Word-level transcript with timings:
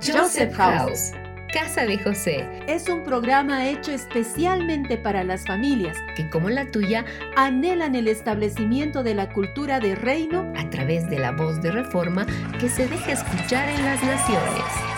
Joseph 0.00 0.54
House. 0.54 1.12
Casa 1.52 1.86
de 1.86 1.98
José. 1.98 2.46
Es 2.66 2.88
un 2.88 3.02
programa 3.04 3.68
hecho 3.68 3.90
especialmente 3.90 4.96
para 4.98 5.24
las 5.24 5.46
familias 5.46 5.96
que, 6.14 6.28
como 6.28 6.50
la 6.50 6.70
tuya, 6.70 7.04
anhelan 7.36 7.94
el 7.94 8.06
establecimiento 8.06 9.02
de 9.02 9.14
la 9.14 9.32
cultura 9.32 9.80
de 9.80 9.94
reino 9.94 10.52
a 10.56 10.68
través 10.68 11.08
de 11.08 11.18
la 11.18 11.32
voz 11.32 11.60
de 11.62 11.70
reforma 11.70 12.26
que 12.60 12.68
se 12.68 12.86
deja 12.86 13.12
escuchar 13.12 13.68
en 13.70 13.84
las 13.84 14.02
naciones. 14.02 14.97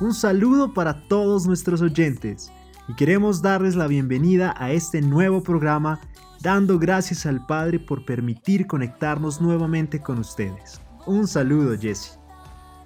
Un 0.00 0.14
saludo 0.14 0.72
para 0.72 1.08
todos 1.08 1.48
nuestros 1.48 1.82
oyentes 1.82 2.52
y 2.86 2.94
queremos 2.94 3.42
darles 3.42 3.74
la 3.74 3.88
bienvenida 3.88 4.54
a 4.56 4.70
este 4.70 5.02
nuevo 5.02 5.42
programa 5.42 6.00
dando 6.40 6.78
gracias 6.78 7.26
al 7.26 7.44
Padre 7.46 7.80
por 7.80 8.04
permitir 8.04 8.68
conectarnos 8.68 9.40
nuevamente 9.40 10.00
con 10.00 10.18
ustedes. 10.18 10.80
Un 11.04 11.26
saludo 11.26 11.76
Jesse. 11.76 12.16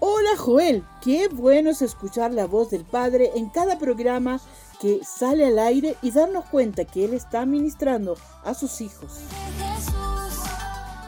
Hola 0.01 0.31
Joel, 0.39 0.85
qué 1.03 1.29
bueno 1.29 1.69
es 1.69 1.83
escuchar 1.83 2.33
la 2.33 2.47
voz 2.47 2.71
del 2.71 2.87
Padre 2.87 3.33
en 3.35 3.51
cada 3.51 3.79
programa 3.79 4.41
que 4.81 5.01
sale 5.05 5.45
al 5.45 5.59
aire 5.59 5.97
y 6.01 6.13
darnos 6.13 6.47
cuenta 6.47 6.87
que 6.87 7.05
Él 7.05 7.13
está 7.13 7.45
ministrando 7.45 8.17
a 8.43 8.55
sus 8.55 8.81
hijos. 8.81 9.21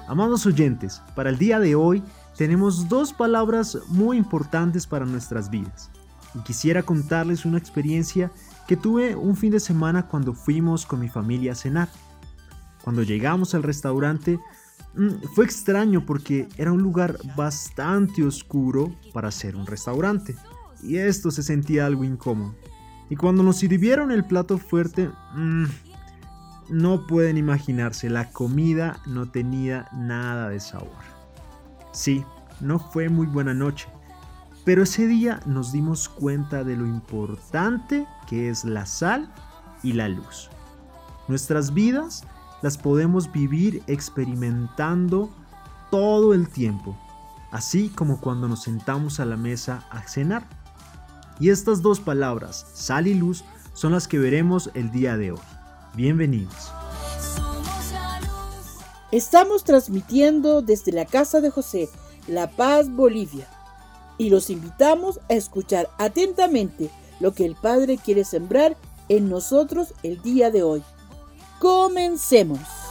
Amados 0.06 0.44
oyentes, 0.44 1.00
para 1.14 1.30
el 1.30 1.38
día 1.38 1.58
de 1.58 1.74
hoy 1.74 2.02
tenemos 2.36 2.90
dos 2.90 3.14
palabras 3.14 3.78
muy 3.88 4.18
importantes 4.18 4.86
para 4.86 5.06
nuestras 5.06 5.48
vidas. 5.48 5.90
Y 6.34 6.40
quisiera 6.40 6.82
contarles 6.82 7.44
una 7.44 7.58
experiencia 7.58 8.30
que 8.66 8.76
tuve 8.76 9.14
un 9.14 9.36
fin 9.36 9.52
de 9.52 9.60
semana 9.60 10.06
cuando 10.06 10.34
fuimos 10.34 10.86
con 10.86 11.00
mi 11.00 11.08
familia 11.08 11.52
a 11.52 11.56
cenar. 11.56 11.88
Cuando 12.82 13.02
llegamos 13.02 13.54
al 13.54 13.62
restaurante 13.62 14.38
mm, 14.94 15.28
fue 15.34 15.44
extraño 15.44 16.04
porque 16.04 16.48
era 16.56 16.72
un 16.72 16.82
lugar 16.82 17.18
bastante 17.36 18.24
oscuro 18.24 18.94
para 19.12 19.30
ser 19.30 19.56
un 19.56 19.66
restaurante 19.66 20.34
y 20.82 20.96
esto 20.96 21.30
se 21.30 21.42
sentía 21.42 21.86
algo 21.86 22.04
incómodo. 22.04 22.54
Y 23.10 23.16
cuando 23.16 23.42
nos 23.42 23.56
sirvieron 23.56 24.10
el 24.10 24.24
plato 24.24 24.58
fuerte, 24.58 25.10
mmm, 25.34 25.64
no 26.70 27.06
pueden 27.06 27.36
imaginarse, 27.36 28.08
la 28.08 28.30
comida 28.30 29.00
no 29.06 29.30
tenía 29.30 29.88
nada 29.92 30.48
de 30.48 30.60
sabor. 30.60 31.04
Sí, 31.92 32.24
no 32.60 32.78
fue 32.78 33.08
muy 33.08 33.26
buena 33.26 33.54
noche, 33.54 33.88
pero 34.64 34.82
ese 34.82 35.06
día 35.06 35.40
nos 35.46 35.72
dimos 35.72 36.08
cuenta 36.08 36.64
de 36.64 36.76
lo 36.76 36.86
importante 36.86 38.06
que 38.26 38.48
es 38.48 38.64
la 38.64 38.86
sal 38.86 39.32
y 39.82 39.92
la 39.92 40.08
luz. 40.08 40.48
Nuestras 41.28 41.74
vidas 41.74 42.24
las 42.62 42.78
podemos 42.78 43.30
vivir 43.30 43.82
experimentando 43.86 45.30
todo 45.90 46.32
el 46.32 46.48
tiempo, 46.48 46.96
así 47.50 47.90
como 47.90 48.20
cuando 48.20 48.48
nos 48.48 48.62
sentamos 48.62 49.20
a 49.20 49.26
la 49.26 49.36
mesa 49.36 49.86
a 49.90 50.02
cenar. 50.08 50.46
Y 51.38 51.50
estas 51.50 51.82
dos 51.82 52.00
palabras, 52.00 52.66
sal 52.72 53.06
y 53.06 53.14
luz, 53.14 53.44
son 53.74 53.92
las 53.92 54.08
que 54.08 54.18
veremos 54.18 54.70
el 54.74 54.90
día 54.90 55.16
de 55.16 55.32
hoy. 55.32 55.40
Bienvenidos. 55.94 56.72
Estamos 59.12 59.62
transmitiendo 59.62 60.62
desde 60.62 60.90
la 60.90 61.04
casa 61.04 61.40
de 61.40 61.50
José, 61.50 61.88
La 62.26 62.50
Paz, 62.50 62.90
Bolivia, 62.90 63.46
y 64.18 64.30
los 64.30 64.50
invitamos 64.50 65.20
a 65.28 65.34
escuchar 65.34 65.88
atentamente 65.98 66.90
lo 67.20 67.32
que 67.32 67.44
el 67.44 67.54
Padre 67.54 67.98
quiere 67.98 68.24
sembrar 68.24 68.76
en 69.08 69.28
nosotros 69.28 69.94
el 70.02 70.20
día 70.22 70.50
de 70.50 70.62
hoy. 70.62 70.82
Comencemos. 71.60 72.83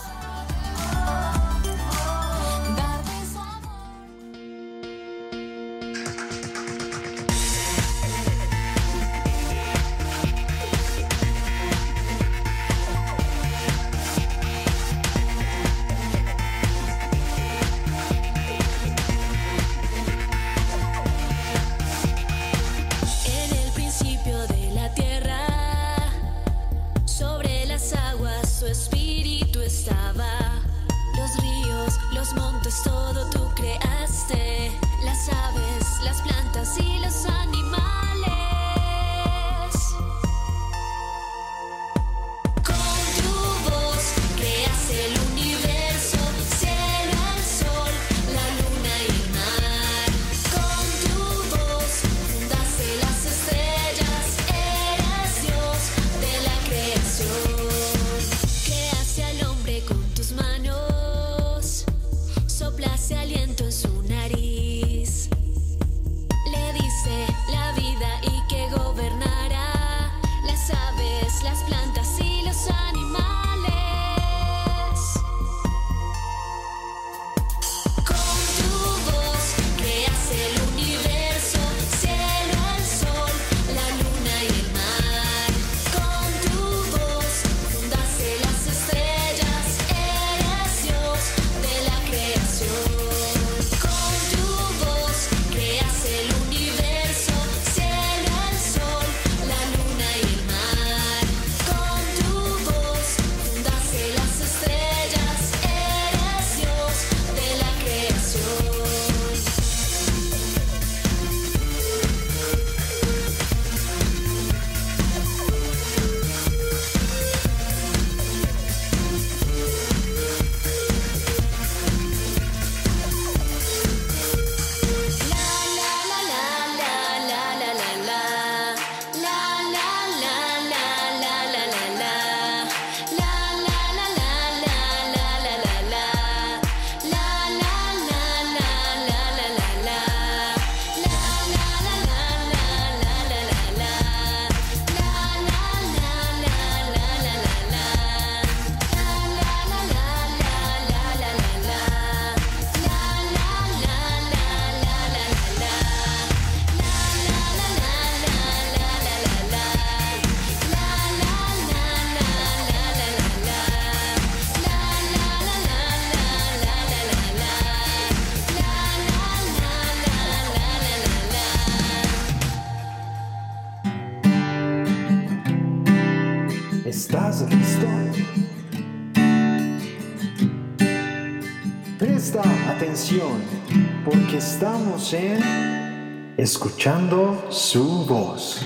Escuchando 186.37 187.45
su 187.49 188.05
voz. 188.05 188.61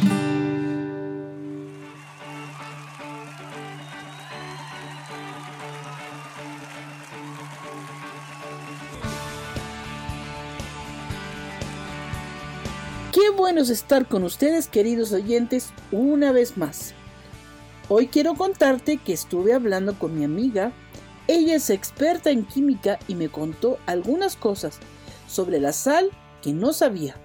Qué 13.12 13.32
bueno 13.36 13.62
es 13.62 13.72
estar 13.72 14.08
con 14.08 14.24
ustedes, 14.24 14.68
queridos 14.68 15.14
oyentes, 15.14 15.72
una 15.92 16.32
vez 16.32 16.56
más. 16.56 16.94
Hoy 17.90 18.10
quiero 18.10 18.36
contarte 18.36 18.98
que 18.98 19.14
estuve 19.14 19.54
hablando 19.54 19.98
con 19.98 20.16
mi 20.16 20.24
amiga. 20.24 20.72
Ella 21.28 21.56
es 21.56 21.72
experta 21.72 22.30
en 22.30 22.46
química 22.46 23.00
y 23.08 23.16
me 23.16 23.28
contó 23.30 23.80
algunas 23.88 24.36
cosas 24.36 24.78
sobre 25.28 25.60
la 25.60 25.74
sal 25.74 26.12
que 26.42 26.54
no 26.54 26.74
sabía. 26.74 27.16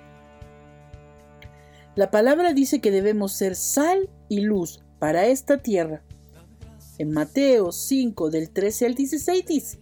La 1.94 2.10
palabra 2.10 2.52
dice 2.54 2.80
que 2.80 2.90
debemos 2.90 3.32
ser 3.32 3.54
sal 3.54 4.08
y 4.28 4.40
luz 4.40 4.82
para 4.98 5.26
esta 5.26 5.58
tierra. 5.58 6.02
En 6.98 7.12
Mateo 7.12 7.72
5 7.72 8.30
del 8.30 8.50
13 8.50 8.86
al 8.86 8.94
16 8.94 9.46
dice, 9.46 9.78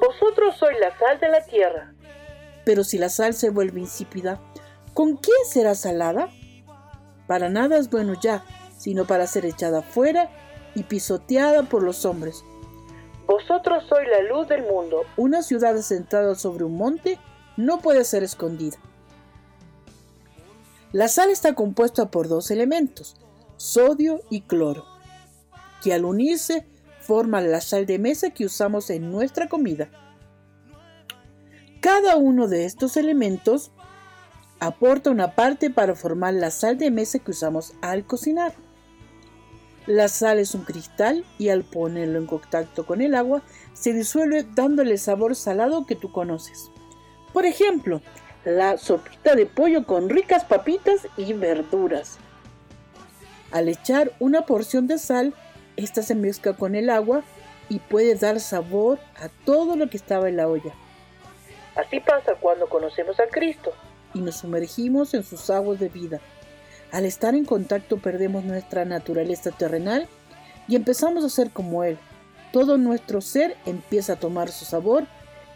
Vosotros 0.00 0.56
sois 0.58 0.78
la 0.78 0.96
sal 0.98 1.18
de 1.20 1.28
la 1.28 1.44
tierra. 1.44 1.94
Pero 2.64 2.84
si 2.84 2.98
la 2.98 3.08
sal 3.08 3.34
se 3.34 3.50
vuelve 3.50 3.80
insípida, 3.80 4.40
¿con 4.94 5.16
qué 5.18 5.32
será 5.48 5.74
salada? 5.74 6.28
Para 7.26 7.48
nada 7.48 7.78
es 7.78 7.90
bueno 7.90 8.14
ya, 8.20 8.44
sino 8.76 9.06
para 9.06 9.26
ser 9.26 9.46
echada 9.46 9.82
fuera 9.82 10.30
y 10.74 10.84
pisoteada 10.84 11.62
por 11.64 11.82
los 11.82 12.04
hombres. 12.04 12.44
Vosotros 13.26 13.84
sois 13.88 14.08
la 14.08 14.22
luz 14.22 14.46
del 14.46 14.62
mundo. 14.62 15.02
Una 15.16 15.42
ciudad 15.42 15.76
asentada 15.76 16.36
sobre 16.36 16.64
un 16.64 16.76
monte 16.76 17.18
no 17.56 17.80
puede 17.80 18.04
ser 18.04 18.22
escondida. 18.22 18.76
La 20.92 21.08
sal 21.08 21.30
está 21.30 21.54
compuesta 21.54 22.10
por 22.10 22.28
dos 22.28 22.50
elementos, 22.50 23.16
sodio 23.56 24.20
y 24.30 24.42
cloro, 24.42 24.84
que 25.82 25.92
al 25.92 26.04
unirse 26.04 26.66
forman 27.00 27.50
la 27.50 27.60
sal 27.60 27.86
de 27.86 27.98
mesa 27.98 28.30
que 28.30 28.46
usamos 28.46 28.90
en 28.90 29.10
nuestra 29.10 29.48
comida. 29.48 29.90
Cada 31.80 32.16
uno 32.16 32.48
de 32.48 32.64
estos 32.64 32.96
elementos 32.96 33.70
aporta 34.58 35.10
una 35.10 35.34
parte 35.34 35.70
para 35.70 35.94
formar 35.94 36.34
la 36.34 36.50
sal 36.50 36.78
de 36.78 36.90
mesa 36.90 37.18
que 37.18 37.30
usamos 37.30 37.74
al 37.82 38.04
cocinar. 38.06 38.54
La 39.86 40.08
sal 40.08 40.38
es 40.40 40.54
un 40.54 40.62
cristal 40.62 41.24
y 41.38 41.50
al 41.50 41.62
ponerlo 41.62 42.18
en 42.18 42.26
contacto 42.26 42.86
con 42.86 43.00
el 43.00 43.14
agua 43.14 43.42
se 43.72 43.92
disuelve 43.92 44.44
dándole 44.54 44.92
el 44.92 44.98
sabor 44.98 45.36
salado 45.36 45.86
que 45.86 45.94
tú 45.94 46.10
conoces. 46.10 46.70
Por 47.36 47.44
ejemplo, 47.44 48.00
la 48.46 48.78
sopita 48.78 49.34
de 49.34 49.44
pollo 49.44 49.84
con 49.84 50.08
ricas 50.08 50.46
papitas 50.46 51.06
y 51.18 51.34
verduras. 51.34 52.16
Al 53.52 53.68
echar 53.68 54.10
una 54.20 54.46
porción 54.46 54.86
de 54.86 54.96
sal, 54.96 55.34
esta 55.76 56.00
se 56.00 56.14
mezcla 56.14 56.54
con 56.54 56.74
el 56.74 56.88
agua 56.88 57.24
y 57.68 57.80
puede 57.80 58.14
dar 58.14 58.40
sabor 58.40 58.98
a 59.16 59.28
todo 59.44 59.76
lo 59.76 59.90
que 59.90 59.98
estaba 59.98 60.30
en 60.30 60.38
la 60.38 60.48
olla. 60.48 60.72
Así 61.74 62.00
pasa 62.00 62.36
cuando 62.40 62.70
conocemos 62.70 63.20
a 63.20 63.26
Cristo 63.26 63.74
y 64.14 64.20
nos 64.20 64.36
sumergimos 64.36 65.12
en 65.12 65.22
sus 65.22 65.50
aguas 65.50 65.78
de 65.78 65.90
vida. 65.90 66.20
Al 66.90 67.04
estar 67.04 67.34
en 67.34 67.44
contacto 67.44 67.98
perdemos 67.98 68.44
nuestra 68.44 68.86
naturaleza 68.86 69.50
terrenal 69.50 70.08
y 70.68 70.76
empezamos 70.76 71.22
a 71.22 71.28
ser 71.28 71.50
como 71.50 71.84
Él. 71.84 71.98
Todo 72.50 72.78
nuestro 72.78 73.20
ser 73.20 73.58
empieza 73.66 74.14
a 74.14 74.20
tomar 74.20 74.48
su 74.48 74.64
sabor 74.64 75.06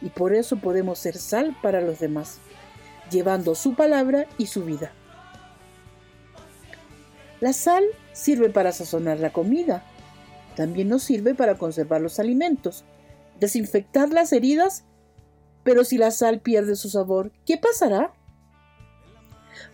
y 0.01 0.11
por 0.11 0.35
eso 0.35 0.57
podemos 0.57 0.99
ser 0.99 1.17
sal 1.17 1.57
para 1.63 1.81
los 1.81 1.99
demás, 1.99 2.39
llevando 3.11 3.55
su 3.55 3.75
palabra 3.75 4.27
y 4.39 4.47
su 4.47 4.65
vida. 4.65 4.93
La 7.41 7.53
sal 7.53 7.85
sirve 8.13 8.51
para 8.51 8.73
sazonar 8.73 9.19
la 9.19 9.33
comida. 9.33 9.83
También 10.57 10.89
nos 10.89 11.03
sirve 11.03 11.35
para 11.35 11.57
conservar 11.57 12.01
los 12.01 12.19
alimentos, 12.19 12.85
desinfectar 13.39 14.11
las 14.11 14.33
heridas, 14.33 14.85
pero 15.65 15.85
si 15.85 15.97
la 15.97 16.11
sal 16.11 16.41
pierde 16.41 16.77
su 16.77 16.91
sabor, 16.91 17.33
¿qué 17.47 17.57
pasará? 17.57 18.13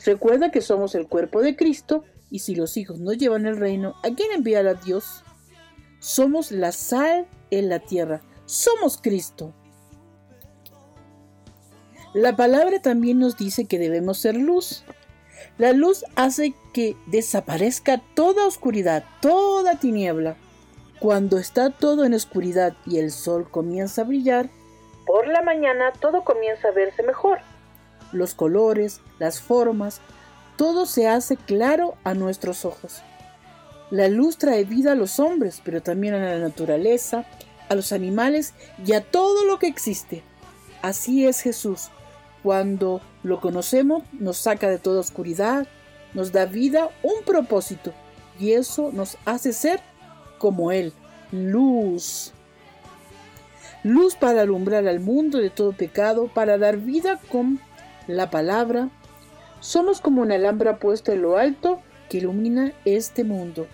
Recuerda 0.04 0.50
que 0.50 0.60
somos 0.60 0.94
el 0.94 1.08
cuerpo 1.08 1.42
de 1.42 1.56
Cristo 1.56 2.04
y 2.30 2.40
si 2.40 2.54
los 2.54 2.76
hijos 2.76 3.00
no 3.00 3.12
llevan 3.12 3.46
el 3.46 3.56
reino, 3.56 3.94
¿a 4.02 4.14
quién 4.14 4.32
enviará 4.32 4.74
Dios? 4.74 5.22
Somos 5.98 6.52
la 6.52 6.72
sal 6.72 7.26
en 7.50 7.68
la 7.68 7.80
tierra. 7.80 8.22
Somos 8.44 8.98
Cristo. 9.00 9.54
La 12.16 12.34
palabra 12.34 12.80
también 12.80 13.18
nos 13.18 13.36
dice 13.36 13.66
que 13.66 13.78
debemos 13.78 14.16
ser 14.16 14.36
luz. 14.36 14.84
La 15.58 15.74
luz 15.74 16.02
hace 16.14 16.54
que 16.72 16.96
desaparezca 17.04 18.00
toda 18.14 18.46
oscuridad, 18.46 19.04
toda 19.20 19.78
tiniebla. 19.78 20.34
Cuando 20.98 21.36
está 21.36 21.68
todo 21.68 22.06
en 22.06 22.14
oscuridad 22.14 22.74
y 22.86 23.00
el 23.00 23.10
sol 23.10 23.50
comienza 23.50 24.00
a 24.00 24.06
brillar, 24.06 24.48
por 25.04 25.28
la 25.28 25.42
mañana 25.42 25.92
todo 26.00 26.24
comienza 26.24 26.68
a 26.68 26.72
verse 26.72 27.02
mejor 27.02 27.40
los 28.12 28.32
colores, 28.32 29.02
las 29.18 29.42
formas, 29.42 30.00
todo 30.56 30.86
se 30.86 31.06
hace 31.06 31.36
claro 31.36 31.96
a 32.02 32.14
nuestros 32.14 32.64
ojos. 32.64 33.02
La 33.90 34.08
luz 34.08 34.38
trae 34.38 34.64
vida 34.64 34.92
a 34.92 34.96
los 34.96 35.20
hombres, 35.20 35.60
pero 35.62 35.82
también 35.82 36.14
a 36.14 36.18
la 36.18 36.38
naturaleza, 36.38 37.26
a 37.68 37.74
los 37.74 37.92
animales 37.92 38.54
y 38.86 38.94
a 38.94 39.02
todo 39.02 39.44
lo 39.44 39.58
que 39.58 39.66
existe. 39.66 40.22
Así 40.80 41.26
es 41.26 41.42
Jesús. 41.42 41.90
Cuando 42.46 43.00
lo 43.24 43.40
conocemos, 43.40 44.04
nos 44.12 44.36
saca 44.36 44.70
de 44.70 44.78
toda 44.78 45.00
oscuridad, 45.00 45.66
nos 46.14 46.30
da 46.30 46.46
vida, 46.46 46.90
un 47.02 47.24
propósito, 47.24 47.92
y 48.38 48.52
eso 48.52 48.92
nos 48.92 49.18
hace 49.24 49.52
ser 49.52 49.80
como 50.38 50.70
Él, 50.70 50.92
luz. 51.32 52.32
Luz 53.82 54.14
para 54.14 54.42
alumbrar 54.42 54.86
al 54.86 55.00
mundo 55.00 55.38
de 55.38 55.50
todo 55.50 55.72
pecado, 55.72 56.30
para 56.32 56.56
dar 56.56 56.76
vida 56.76 57.18
con 57.32 57.58
la 58.06 58.30
palabra, 58.30 58.90
somos 59.58 60.00
como 60.00 60.22
una 60.22 60.36
alhambra 60.36 60.78
puesta 60.78 61.14
en 61.14 61.22
lo 61.22 61.38
alto 61.38 61.80
que 62.08 62.18
ilumina 62.18 62.72
este 62.84 63.24
mundo. 63.24 63.66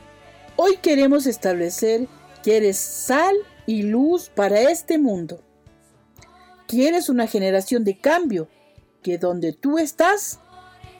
Hoy 0.57 0.79
queremos 0.79 1.27
establecer 1.27 2.09
que 2.43 2.57
eres 2.57 2.79
sal 2.79 3.37
y 3.67 3.83
luz 3.83 4.31
para 4.31 4.63
este 4.63 4.97
mundo. 4.97 5.43
Quieres 6.67 7.11
una 7.11 7.27
generación 7.27 7.85
de 7.85 7.99
cambio, 7.99 8.49
que 9.03 9.19
donde 9.19 9.53
tú 9.53 9.79
estás 9.79 10.41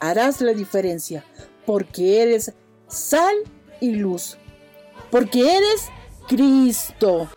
harás 0.01 0.41
la 0.41 0.53
diferencia, 0.53 1.25
porque 1.65 2.23
eres 2.23 2.53
sal 2.89 3.35
y 3.81 3.95
luz, 3.95 4.37
porque 5.11 5.57
eres 5.57 5.89
Cristo. 6.29 7.29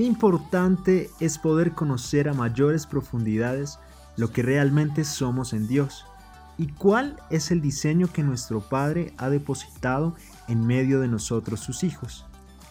Qué 0.00 0.06
importante 0.06 1.10
es 1.20 1.36
poder 1.36 1.72
conocer 1.72 2.30
a 2.30 2.32
mayores 2.32 2.86
profundidades 2.86 3.78
lo 4.16 4.32
que 4.32 4.40
realmente 4.40 5.04
somos 5.04 5.52
en 5.52 5.68
Dios 5.68 6.06
y 6.56 6.68
cuál 6.68 7.18
es 7.28 7.50
el 7.50 7.60
diseño 7.60 8.10
que 8.10 8.22
nuestro 8.22 8.62
Padre 8.62 9.12
ha 9.18 9.28
depositado 9.28 10.14
en 10.48 10.66
medio 10.66 11.00
de 11.00 11.08
nosotros 11.08 11.60
sus 11.60 11.84
hijos. 11.84 12.24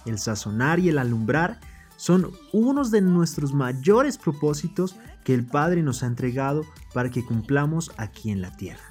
El 0.08 0.18
sazonar 0.18 0.80
y 0.80 0.90
el 0.90 0.98
alumbrar 0.98 1.60
son 1.98 2.32
unos 2.52 2.90
de 2.90 3.02
nuestros 3.02 3.54
mayores 3.54 4.18
propósitos 4.18 4.96
que 5.24 5.36
el 5.36 5.46
Padre 5.46 5.84
nos 5.84 6.02
ha 6.02 6.08
entregado 6.08 6.66
para 6.96 7.12
que 7.12 7.24
cumplamos 7.24 7.92
aquí 7.98 8.32
en 8.32 8.42
la 8.42 8.58
tierra. 8.58 8.82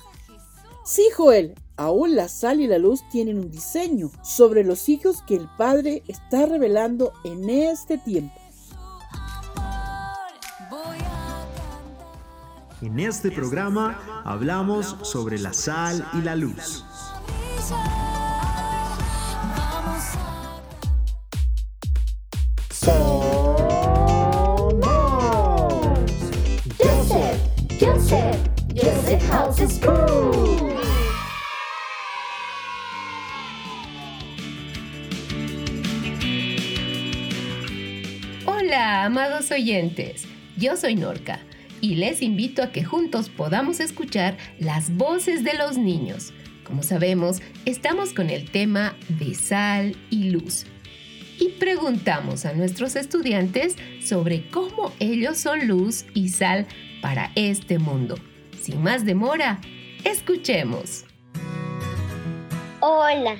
Sí, 0.88 1.10
Joel, 1.14 1.54
aún 1.76 2.16
la 2.16 2.28
sal 2.28 2.62
y 2.62 2.66
la 2.66 2.78
luz 2.78 3.06
tienen 3.10 3.38
un 3.38 3.50
diseño 3.50 4.10
sobre 4.22 4.64
los 4.64 4.88
hijos 4.88 5.20
que 5.20 5.36
el 5.36 5.46
Padre 5.58 6.02
está 6.08 6.46
revelando 6.46 7.12
en 7.24 7.50
este 7.50 7.98
tiempo. 7.98 8.40
En 12.80 12.98
este 13.00 13.30
programa 13.30 14.22
hablamos 14.24 14.96
sobre 15.02 15.38
la 15.38 15.52
sal 15.52 16.08
y 16.14 16.22
la 16.22 16.34
luz. 16.34 16.86
School. 29.68 30.28
amados 39.08 39.50
oyentes, 39.50 40.24
yo 40.56 40.76
soy 40.76 40.94
Norca 40.94 41.40
y 41.80 41.94
les 41.94 42.20
invito 42.20 42.62
a 42.62 42.72
que 42.72 42.84
juntos 42.84 43.28
podamos 43.28 43.80
escuchar 43.80 44.36
las 44.58 44.94
voces 44.96 45.44
de 45.44 45.54
los 45.54 45.78
niños. 45.78 46.32
Como 46.62 46.82
sabemos, 46.82 47.40
estamos 47.64 48.12
con 48.12 48.28
el 48.28 48.50
tema 48.50 48.94
de 49.08 49.34
sal 49.34 49.96
y 50.10 50.30
luz. 50.30 50.66
Y 51.40 51.50
preguntamos 51.58 52.44
a 52.44 52.52
nuestros 52.52 52.96
estudiantes 52.96 53.76
sobre 54.04 54.50
cómo 54.50 54.92
ellos 54.98 55.38
son 55.38 55.66
luz 55.66 56.04
y 56.12 56.28
sal 56.28 56.66
para 57.00 57.32
este 57.34 57.78
mundo. 57.78 58.16
Sin 58.68 58.82
más 58.82 59.02
demora, 59.06 59.58
escuchemos. 60.04 61.06
Hola, 62.80 63.36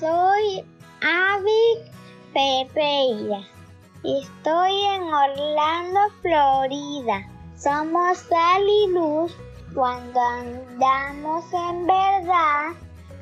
soy 0.00 0.64
Avi 1.02 1.92
Pereira 2.32 3.46
y 4.02 4.22
estoy 4.22 4.72
en 4.94 5.02
Orlando, 5.02 6.00
Florida. 6.22 7.28
Somos 7.54 8.16
sal 8.16 8.62
y 8.66 8.92
luz 8.94 9.36
cuando 9.74 10.18
andamos 10.18 11.44
en 11.52 11.86
verdad 11.86 12.70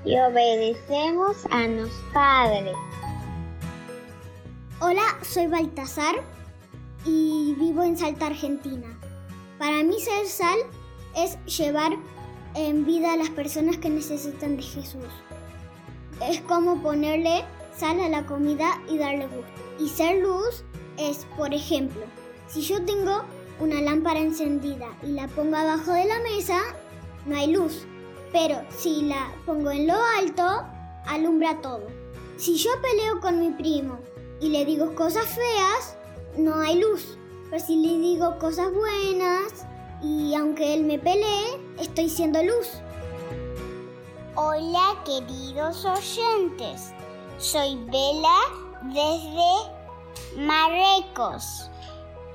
y 0.05 0.17
obedecemos 0.21 1.37
a 1.51 1.67
los 1.67 1.91
padres. 2.15 2.77
Hola, 4.81 5.19
soy 5.23 5.49
Baltasar 5.49 6.15
y 7.05 7.57
vivo 7.59 7.83
en 7.83 7.99
Salta, 7.99 8.29
Argentina. 8.29 8.87
Para 9.59 9.83
mí 9.83 9.99
ser 9.99 10.29
sal 10.29 10.61
es 11.17 11.39
llevar 11.45 11.93
en 12.55 12.85
vida 12.85 13.13
a 13.13 13.17
las 13.17 13.31
personas 13.31 13.79
que 13.79 13.91
necesitan 13.91 14.57
de 14.57 14.63
Jesús. 14.63 15.07
Es 16.23 16.41
como 16.43 16.83
ponerle 16.83 17.45
sal 17.77 18.01
a 18.01 18.09
la 18.09 18.27
comida 18.27 18.81
y 18.89 18.99
darle 18.99 19.27
gusto. 19.27 19.63
Y 19.79 19.89
ser 19.89 20.23
luz 20.23 20.65
es, 20.99 21.27
por 21.37 21.55
ejemplo, 21.55 22.03
si 22.49 22.63
yo 22.63 22.85
tengo 22.85 23.23
una 23.59 23.81
lámpara 23.81 24.21
encendida 24.21 24.89
y 25.03 25.13
la 25.13 25.29
pongo 25.29 25.57
abajo 25.57 25.93
de 25.93 26.07
la 26.07 26.19
mesa, 26.21 26.61
no 27.27 27.37
hay 27.37 27.53
luz. 27.53 27.87
Pero 28.33 28.61
si 28.77 29.03
la 29.03 29.33
pongo 29.47 29.71
en 29.71 29.87
lo 29.87 29.97
alto, 30.19 30.65
alumbra 31.07 31.61
todo. 31.61 31.87
Si 32.37 32.57
yo 32.57 32.71
peleo 32.81 33.21
con 33.21 33.41
mi 33.41 33.51
primo 33.51 33.99
y 34.41 34.49
le 34.49 34.65
digo 34.65 34.95
cosas 34.95 35.27
feas, 35.27 35.97
no 36.37 36.55
hay 36.61 36.81
luz. 36.81 37.19
Pero 37.51 37.65
si 37.65 37.77
le 37.77 37.99
digo 37.99 38.39
cosas 38.39 38.69
buenas 38.73 39.67
y 40.03 40.35
aunque 40.35 40.75
él 40.75 40.85
me 40.85 40.99
pelee, 40.99 41.61
estoy 41.79 42.09
siendo 42.09 42.43
luz. 42.43 42.69
Hola 44.35 45.03
queridos 45.05 45.85
oyentes, 45.85 46.93
soy 47.39 47.77
Bella 47.87 48.39
desde 48.83 50.41
Marruecos. 50.43 51.71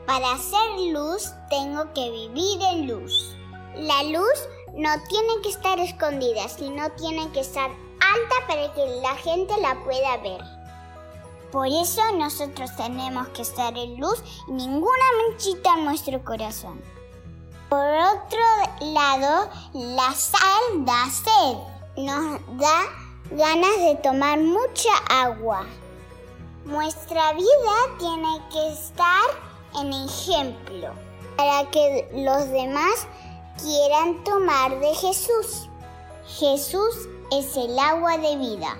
Para 0.05 0.37
ser 0.37 0.91
luz 0.91 1.31
tengo 1.49 1.91
que 1.93 2.11
vivir 2.11 2.61
en 2.61 2.87
luz. 2.87 3.35
La 3.75 4.03
luz 4.03 4.47
no 4.73 4.89
tiene 5.09 5.41
que 5.41 5.49
estar 5.49 5.79
escondida, 5.79 6.47
sino 6.47 6.91
tiene 6.91 7.31
que 7.31 7.39
estar 7.39 7.71
alta 7.71 8.47
para 8.47 8.71
que 8.73 8.85
la 9.01 9.15
gente 9.15 9.53
la 9.59 9.83
pueda 9.83 10.17
ver. 10.17 10.41
Por 11.51 11.67
eso 11.67 12.01
nosotros 12.17 12.69
tenemos 12.75 13.29
que 13.29 13.41
estar 13.41 13.75
en 13.77 13.99
luz 13.99 14.21
y 14.47 14.51
ninguna 14.51 15.05
manchita 15.29 15.73
en 15.75 15.85
nuestro 15.85 16.23
corazón. 16.23 16.81
Por 17.69 17.79
otro 17.79 18.39
lado, 18.81 19.49
la 19.73 20.13
sal 20.13 20.85
da 20.85 21.09
sed. 21.09 21.57
Nos 21.97 22.39
da 22.57 22.83
ganas 23.31 23.77
de 23.77 23.95
tomar 24.03 24.39
mucha 24.39 24.91
agua. 25.09 25.65
Nuestra 26.65 27.33
vida 27.33 27.75
tiene 27.99 28.41
que 28.51 28.73
estar 28.73 29.25
en 29.79 29.93
ejemplo 29.93 30.93
para 31.37 31.69
que 31.71 32.07
los 32.13 32.49
demás 32.49 33.07
quieran 33.61 34.23
tomar 34.23 34.79
de 34.79 34.93
Jesús. 34.95 35.67
Jesús 36.27 37.07
es 37.31 37.55
el 37.57 37.77
agua 37.79 38.17
de 38.17 38.37
vida. 38.37 38.77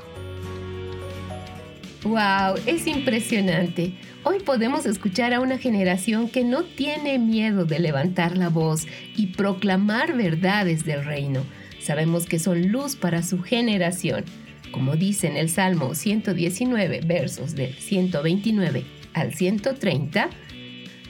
¡Wow! 2.04 2.62
Es 2.66 2.86
impresionante. 2.86 3.98
Hoy 4.28 4.40
podemos 4.40 4.88
escuchar 4.88 5.36
a 5.36 5.40
una 5.40 5.60
generación 5.60 6.30
que 6.30 6.44
no 6.44 6.64
tiene 6.64 7.20
miedo 7.20 7.66
de 7.66 7.78
levantar 7.78 8.36
la 8.40 8.50
voz 8.50 8.88
y 9.16 9.28
proclamar 9.28 10.18
verdades 10.18 10.84
del 10.84 11.06
reino. 11.06 11.44
Sabemos 11.80 12.26
que 12.26 12.40
son 12.40 12.72
luz 12.72 12.96
para 12.96 13.22
su 13.22 13.44
generación. 13.44 14.26
Como 14.72 14.96
dice 14.96 15.28
en 15.28 15.38
el 15.38 15.50
Salmo 15.50 15.94
119, 15.94 17.02
versos 17.06 17.54
del 17.54 17.76
129 17.76 18.84
al 19.14 19.36
130, 19.36 20.32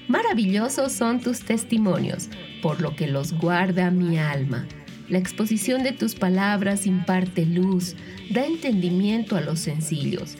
Maravillosos 0.09 0.91
son 0.91 1.21
tus 1.21 1.39
testimonios, 1.39 2.27
por 2.61 2.81
lo 2.81 2.97
que 2.97 3.07
los 3.07 3.31
guarda 3.31 3.91
mi 3.91 4.19
alma. 4.19 4.67
La 5.07 5.19
exposición 5.19 5.83
de 5.83 5.93
tus 5.93 6.15
palabras 6.15 6.85
imparte 6.85 7.45
luz, 7.45 7.95
da 8.29 8.45
entendimiento 8.45 9.37
a 9.37 9.41
los 9.41 9.61
sencillos. 9.61 10.35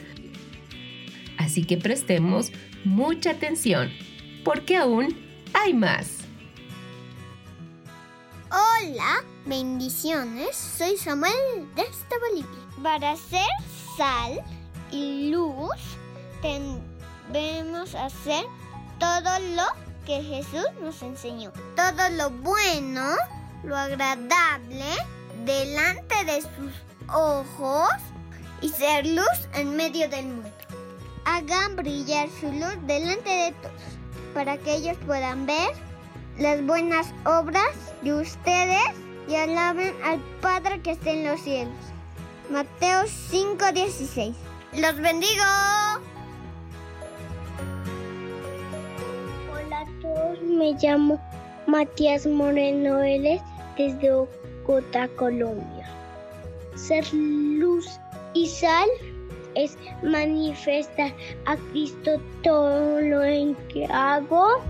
Así 1.38 1.64
que 1.64 1.76
prestemos 1.76 2.52
mucha 2.84 3.30
atención, 3.30 3.92
porque 4.44 4.76
aún 4.76 5.16
hay 5.52 5.74
más. 5.74 6.18
Hola, 8.50 9.24
bendiciones. 9.44 10.56
Soy 10.56 10.96
Samuel 10.96 11.32
desde 11.74 12.18
Bolivia. 12.28 12.82
Para 12.82 13.16
ser 13.16 13.48
sal 13.96 14.40
y 14.92 15.30
luz 15.30 15.96
debemos 17.32 17.94
hacer 17.94 18.44
todo 18.98 19.38
lo 19.56 19.64
que 20.06 20.22
Jesús 20.22 20.66
nos 20.80 21.02
enseñó. 21.02 21.52
Todo 21.74 22.08
lo 22.10 22.30
bueno, 22.30 23.16
lo 23.64 23.76
agradable 23.76 24.84
delante 25.44 26.24
de 26.24 26.42
sus 26.42 26.72
ojos 27.12 27.90
y 28.60 28.68
ser 28.68 29.06
luz 29.06 29.48
en 29.54 29.76
medio 29.76 30.08
del 30.08 30.26
mundo. 30.26 30.55
Hagan 31.28 31.74
brillar 31.74 32.28
su 32.38 32.46
luz 32.52 32.76
delante 32.86 33.28
de 33.28 33.52
todos 33.60 33.82
para 34.32 34.56
que 34.58 34.76
ellos 34.76 34.96
puedan 35.06 35.44
ver 35.44 35.70
las 36.38 36.64
buenas 36.64 37.12
obras 37.24 37.74
de 38.02 38.14
ustedes 38.14 38.84
y 39.28 39.34
alaben 39.34 39.92
al 40.04 40.20
Padre 40.40 40.80
que 40.82 40.92
está 40.92 41.10
en 41.10 41.26
los 41.26 41.40
cielos. 41.40 41.74
Mateo 42.48 43.02
5:16. 43.06 44.36
Los 44.74 44.96
bendigo. 45.00 45.42
Hola 49.50 49.80
a 49.80 49.86
todos, 50.00 50.40
me 50.42 50.74
llamo 50.80 51.20
Matías 51.66 52.24
Moreno 52.24 52.98
desde 53.76 54.28
Bogotá, 54.64 55.08
Colombia. 55.16 55.88
Ser 56.76 57.04
luz 57.12 57.98
y 58.32 58.46
sal 58.46 58.88
es 59.56 59.76
manifestar 60.02 61.12
a 61.46 61.56
Cristo 61.70 62.20
todo 62.42 63.00
lo 63.00 63.24
en 63.24 63.54
que 63.68 63.86
hago, 63.86 64.60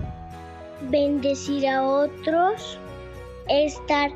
bendecir 0.89 1.67
a 1.67 1.83
otros, 1.85 2.79
estar 3.49 4.11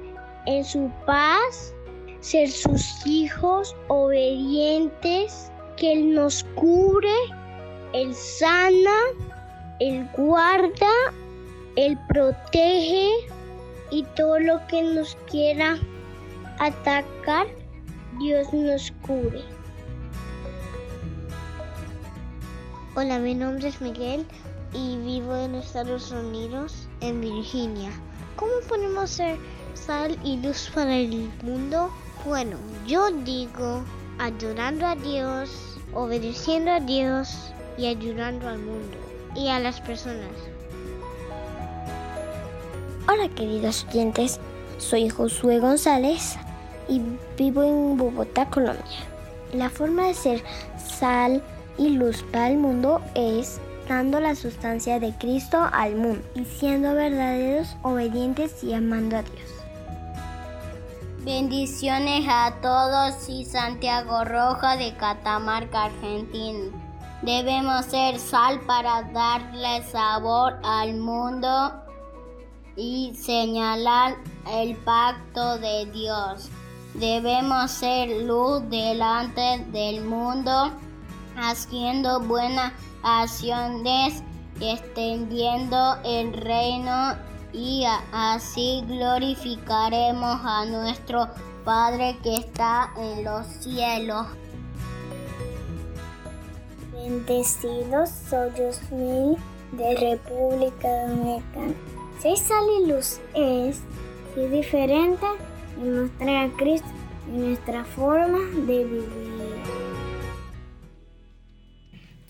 en 0.45 0.63
su 0.63 0.89
paz, 1.05 1.73
ser 2.21 2.49
sus 2.49 3.05
hijos 3.05 3.75
obedientes, 3.89 5.51
que 5.77 5.93
Él 5.93 6.15
nos 6.15 6.43
cubre, 6.55 7.13
Él 7.93 8.13
sana, 8.15 8.97
Él 9.79 10.07
guarda, 10.15 10.93
Él 11.75 11.97
protege 12.07 13.09
y 13.89 14.03
todo 14.15 14.39
lo 14.39 14.65
que 14.67 14.81
nos 14.81 15.17
quiera 15.29 15.77
atacar, 16.59 17.47
Dios 18.19 18.53
nos 18.53 18.91
cubre. 19.05 19.41
Hola, 22.93 23.19
mi 23.19 23.33
nombre 23.33 23.69
es 23.69 23.79
Miguel 23.79 24.25
y 24.73 24.97
vivo 24.97 25.33
en 25.37 25.55
Estados 25.55 26.11
Unidos, 26.11 26.89
en 26.99 27.21
Virginia. 27.21 27.89
¿Cómo 28.35 28.51
podemos 28.67 29.09
ser 29.11 29.37
sal 29.75 30.19
y 30.25 30.35
luz 30.41 30.69
para 30.75 30.97
el 30.97 31.31
mundo? 31.41 31.89
Bueno, 32.25 32.57
yo 32.85 33.09
digo 33.23 33.81
ayudando 34.19 34.85
a 34.85 34.95
Dios, 34.97 35.79
obedeciendo 35.93 36.69
a 36.69 36.81
Dios 36.81 37.53
y 37.77 37.85
ayudando 37.85 38.49
al 38.49 38.59
mundo 38.59 38.97
y 39.37 39.47
a 39.47 39.59
las 39.59 39.79
personas. 39.79 40.27
Hola 43.07 43.29
queridos 43.29 43.87
oyentes, 43.89 44.37
soy 44.79 45.07
Josué 45.07 45.59
González 45.59 46.35
y 46.89 47.01
vivo 47.37 47.63
en 47.63 47.95
Bogotá, 47.95 48.49
Colombia. 48.49 48.83
La 49.53 49.69
forma 49.69 50.07
de 50.07 50.13
ser 50.13 50.43
sal 50.77 51.41
y 51.81 51.89
luz 51.89 52.23
para 52.31 52.49
el 52.49 52.57
mundo 52.57 53.01
es 53.15 53.59
dando 53.89 54.19
la 54.19 54.35
sustancia 54.35 54.99
de 54.99 55.13
Cristo 55.17 55.57
al 55.71 55.95
mundo 55.95 56.23
y 56.35 56.45
siendo 56.45 56.93
verdaderos, 56.93 57.75
obedientes 57.81 58.63
y 58.63 58.73
amando 58.73 59.17
a 59.17 59.23
Dios. 59.23 59.49
Bendiciones 61.23 62.25
a 62.29 62.53
todos 62.61 63.27
y 63.29 63.45
Santiago 63.45 64.23
Roja 64.23 64.77
de 64.77 64.95
Catamarca, 64.95 65.85
Argentina. 65.85 66.71
Debemos 67.21 67.85
ser 67.85 68.17
sal 68.19 68.59
para 68.61 69.03
darle 69.11 69.83
sabor 69.83 70.59
al 70.63 70.95
mundo 70.95 71.73
y 72.75 73.13
señalar 73.15 74.15
el 74.51 74.75
pacto 74.77 75.57
de 75.59 75.85
Dios. 75.87 76.49
Debemos 76.93 77.71
ser 77.71 78.23
luz 78.23 78.67
delante 78.69 79.63
del 79.71 80.03
mundo, 80.03 80.71
haciendo 81.41 82.19
buenas 82.19 82.71
acciones, 83.03 84.23
extendiendo 84.59 85.97
el 86.05 86.33
reino 86.33 87.15
y 87.51 87.83
así 88.11 88.83
glorificaremos 88.87 90.39
a 90.43 90.65
nuestro 90.65 91.27
Padre 91.65 92.17
que 92.23 92.37
está 92.37 92.91
en 92.97 93.23
los 93.23 93.45
cielos. 93.47 94.27
Bendecidos 96.93 98.09
soy 98.29 98.49
Osmil 98.61 99.37
de 99.71 99.95
República 99.95 101.07
Dominicana. 101.07 101.73
Ser 102.19 102.37
sal 102.37 102.65
luz 102.87 103.19
es 103.33 103.81
diferente 104.35 105.25
y 105.77 105.87
mostrar 105.87 106.45
a 106.45 106.49
Cristo 106.57 106.87
en 107.27 107.47
nuestra 107.47 107.83
forma 107.83 108.39
de 108.65 108.83
vivir. 108.85 109.30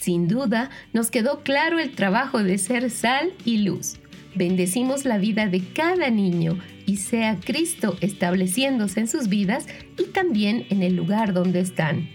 Sin 0.02 0.28
duda, 0.28 0.72
nos 0.94 1.12
quedó 1.12 1.44
claro 1.44 1.78
el 1.78 1.92
trabajo 1.92 2.42
de 2.42 2.58
ser 2.58 2.90
sal 2.90 3.34
y 3.46 3.60
luz. 3.60 4.00
Bendecimos 4.34 5.06
la 5.06 5.20
vida 5.20 5.46
de 5.46 5.60
cada 5.60 6.10
niño 6.10 6.58
y 6.88 6.98
sea 6.98 7.38
Cristo 7.40 7.96
estableciéndose 8.02 9.02
en 9.02 9.08
sus 9.08 9.30
vidas 9.30 9.68
y 10.00 10.06
también 10.06 10.66
en 10.72 10.82
el 10.82 10.96
lugar 10.96 11.34
donde 11.34 11.60
están. 11.60 12.10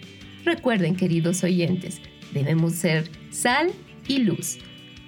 Recuerden, 0.45 0.97
queridos 0.97 1.45
oyentes, 1.45 2.00
debemos 2.35 2.73
ser 2.73 3.09
sal 3.31 3.71
y 4.09 4.19
luz. 4.19 4.59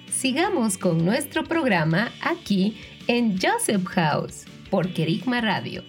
Sigamos 0.09 0.77
con 0.77 1.03
nuestro 1.03 1.43
programa 1.43 2.13
aquí 2.21 2.77
en 3.07 3.37
Joseph 3.41 3.83
House 3.87 4.45
por 4.69 4.93
Kerigma 4.93 5.41
Radio. 5.41 5.83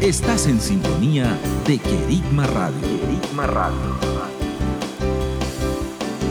Estás 0.00 0.46
en 0.46 0.60
sintonía 0.60 1.36
de 1.66 1.76
Querigma 1.78 2.46
Radio. 2.46 2.78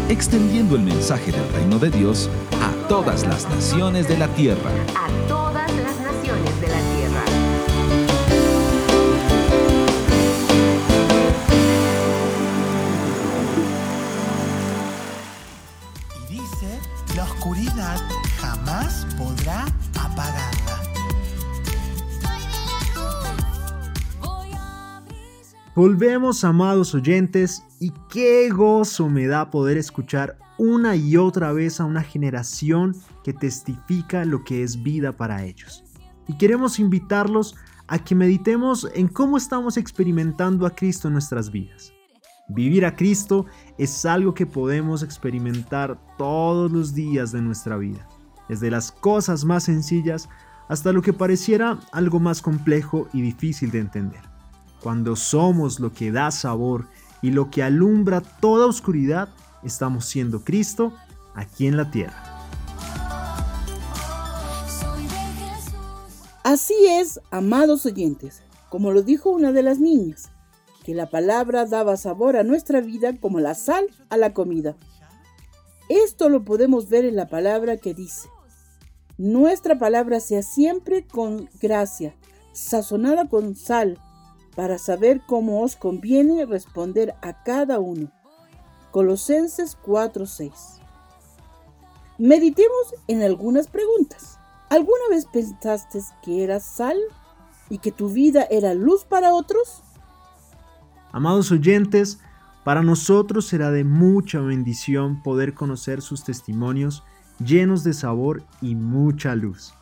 Extendiendo 0.08 0.78
el 0.78 0.84
mensaje 0.84 1.34
del 1.34 1.52
reino 1.52 1.78
de 1.78 1.90
Dios 1.90 2.30
a 2.62 2.88
todas 2.88 3.28
las 3.28 3.46
naciones 3.50 4.08
de 4.08 4.18
la 4.18 4.30
tierra. 4.30 4.72
A 4.96 5.10
todas 5.28 5.70
las 5.84 6.00
naciones 6.00 6.62
de 6.62 6.68
la 6.70 6.80
tierra. 6.96 7.24
Y 16.16 16.34
dice, 16.36 16.80
la 17.18 17.26
oscuridad 17.26 18.00
jamás 18.40 19.06
podrá 19.18 19.66
Volvemos, 25.78 26.44
amados 26.44 26.96
oyentes, 26.96 27.64
y 27.80 27.94
qué 28.10 28.50
gozo 28.50 29.10
me 29.10 29.28
da 29.28 29.52
poder 29.52 29.78
escuchar 29.78 30.36
una 30.58 30.96
y 30.96 31.18
otra 31.18 31.52
vez 31.52 31.80
a 31.80 31.86
una 31.86 32.02
generación 32.02 32.96
que 33.24 33.32
testifica 33.32 34.26
lo 34.26 34.44
que 34.44 34.64
es 34.64 34.82
vida 34.82 35.12
para 35.12 35.44
ellos. 35.44 35.84
Y 36.28 36.36
queremos 36.36 36.80
invitarlos 36.80 37.56
a 37.88 38.00
que 38.00 38.16
meditemos 38.16 38.90
en 38.96 39.08
cómo 39.08 39.38
estamos 39.38 39.78
experimentando 39.78 40.66
a 40.66 40.72
Cristo 40.72 41.10
en 41.10 41.14
nuestras 41.14 41.52
vidas. 41.52 41.94
Vivir 42.50 42.84
a 42.84 42.96
Cristo 42.96 43.46
es 43.78 44.04
algo 44.04 44.34
que 44.34 44.48
podemos 44.48 45.04
experimentar 45.04 46.02
todos 46.18 46.72
los 46.72 46.96
días 46.96 47.32
de 47.32 47.44
nuestra 47.44 47.78
vida, 47.78 48.10
desde 48.50 48.72
las 48.72 48.92
cosas 48.92 49.46
más 49.46 49.66
sencillas 49.66 50.28
hasta 50.70 50.92
lo 50.92 51.04
que 51.04 51.14
pareciera 51.14 51.78
algo 51.92 52.20
más 52.20 52.42
complejo 52.42 53.08
y 53.14 53.22
difícil 53.22 53.70
de 53.70 53.78
entender. 53.78 54.37
Cuando 54.82 55.16
somos 55.16 55.80
lo 55.80 55.92
que 55.94 56.12
da 56.12 56.32
sabor 56.32 56.88
y 57.22 57.32
lo 57.32 57.50
que 57.50 57.64
alumbra 57.64 58.22
toda 58.22 58.68
oscuridad, 58.68 59.30
estamos 59.64 60.06
siendo 60.06 60.44
Cristo 60.44 60.94
aquí 61.34 61.68
en 61.68 61.78
la 61.78 61.90
tierra. 61.92 62.24
Así 66.44 66.76
es, 66.88 67.20
amados 67.30 67.86
oyentes, 67.86 68.42
como 68.70 68.92
lo 68.92 69.02
dijo 69.02 69.30
una 69.30 69.52
de 69.52 69.64
las 69.64 69.80
niñas, 69.80 70.30
que 70.86 70.94
la 70.94 71.10
palabra 71.10 71.66
daba 71.66 71.98
sabor 71.98 72.38
a 72.38 72.44
nuestra 72.44 72.80
vida 72.80 73.18
como 73.20 73.42
la 73.42 73.54
sal 73.54 73.88
a 74.10 74.16
la 74.16 74.34
comida. 74.34 74.78
Esto 75.90 76.30
lo 76.30 76.46
podemos 76.46 76.88
ver 76.88 77.04
en 77.04 77.18
la 77.18 77.28
palabra 77.28 77.76
que 77.76 77.94
dice, 77.94 78.30
nuestra 79.18 79.78
palabra 79.78 80.22
sea 80.22 80.42
siempre 80.42 81.06
con 81.06 81.50
gracia, 81.60 82.16
sazonada 82.54 83.28
con 83.28 83.56
sal, 83.56 84.00
para 84.58 84.80
saber 84.80 85.22
cómo 85.28 85.62
os 85.62 85.76
conviene 85.76 86.44
responder 86.48 87.14
a 87.22 87.44
cada 87.44 87.78
uno. 87.80 88.12
Colosenses 88.90 89.78
4:6. 89.86 90.82
Meditemos 92.18 92.96
en 93.08 93.22
algunas 93.22 93.68
preguntas. 93.68 94.40
¿Alguna 94.70 95.10
vez 95.12 95.28
pensaste 95.28 96.00
que 96.24 96.44
eras 96.44 96.64
sal 96.64 96.98
y 97.70 97.78
que 97.78 97.92
tu 97.92 98.10
vida 98.10 98.48
era 98.50 98.74
luz 98.74 99.06
para 99.06 99.36
otros? 99.36 99.84
Amados 101.12 101.52
oyentes, 101.52 102.20
para 102.64 102.82
nosotros 102.82 103.46
será 103.46 103.70
de 103.70 103.84
mucha 103.84 104.40
bendición 104.40 105.22
poder 105.22 105.54
conocer 105.54 106.02
sus 106.02 106.24
testimonios 106.24 107.04
llenos 107.38 107.84
de 107.84 107.94
sabor 107.94 108.44
y 108.60 108.74
mucha 108.74 109.36
luz. 109.36 109.76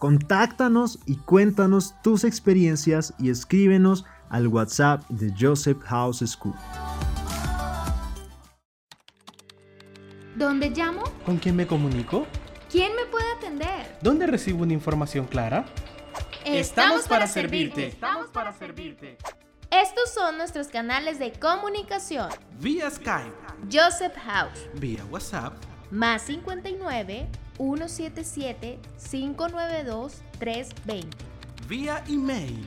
Contáctanos 0.00 0.98
y 1.04 1.16
cuéntanos 1.16 1.94
tus 2.02 2.24
experiencias 2.24 3.12
y 3.18 3.28
escríbenos 3.28 4.06
al 4.30 4.46
WhatsApp 4.46 5.06
de 5.10 5.30
Joseph 5.38 5.78
House 5.82 6.24
School. 6.26 6.54
¿Dónde 10.36 10.70
llamo? 10.70 11.02
¿Con 11.26 11.36
quién 11.36 11.54
me 11.54 11.66
comunico? 11.66 12.26
¿Quién 12.70 12.96
me 12.96 13.04
puede 13.04 13.30
atender? 13.30 13.98
¿Dónde 14.00 14.26
recibo 14.26 14.62
una 14.62 14.72
información 14.72 15.26
clara? 15.26 15.66
Estamos 16.46 17.06
para 17.06 17.26
servirte. 17.26 17.88
Estamos 17.88 18.28
para 18.28 18.54
servirte. 18.54 19.18
Estos 19.70 20.14
son 20.14 20.38
nuestros 20.38 20.68
canales 20.68 21.18
de 21.18 21.32
comunicación. 21.32 22.30
Vía 22.58 22.90
Skype, 22.90 23.36
Joseph 23.70 24.16
House, 24.24 24.66
vía 24.80 25.04
WhatsApp, 25.10 25.52
más 25.90 26.22
59 26.22 27.28
177 27.60 28.78
592 28.96 30.22
320. 30.38 31.08
vía 31.68 32.02
email 32.08 32.64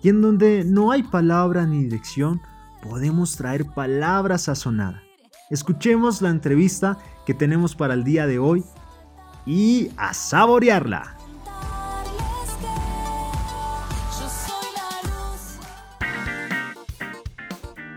Y 0.00 0.10
en 0.10 0.22
donde 0.22 0.64
no 0.64 0.92
hay 0.92 1.02
palabra 1.02 1.66
ni 1.66 1.82
dirección, 1.82 2.40
podemos 2.82 3.36
traer 3.36 3.66
palabra 3.66 4.38
sazonada. 4.38 5.02
Escuchemos 5.50 6.22
la 6.22 6.30
entrevista 6.30 6.98
que 7.26 7.34
tenemos 7.34 7.74
para 7.74 7.94
el 7.94 8.04
día 8.04 8.28
de 8.28 8.38
hoy 8.38 8.62
y 9.44 9.90
a 9.96 10.14
saborearla. 10.14 11.16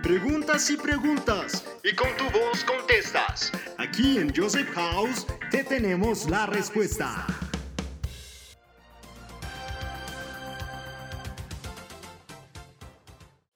Preguntas 0.06 0.70
y 0.70 0.78
preguntas 0.78 1.66
y 1.84 1.96
con 1.96 2.10
tu 2.16 2.26
voz 2.26 2.64
contestas. 2.64 3.52
Aquí 3.80 4.20
en 4.20 4.32
Joseph 4.36 4.70
House 4.76 5.26
te 5.50 5.64
tenemos 5.64 6.30
la 6.30 6.46
respuesta. 6.46 7.26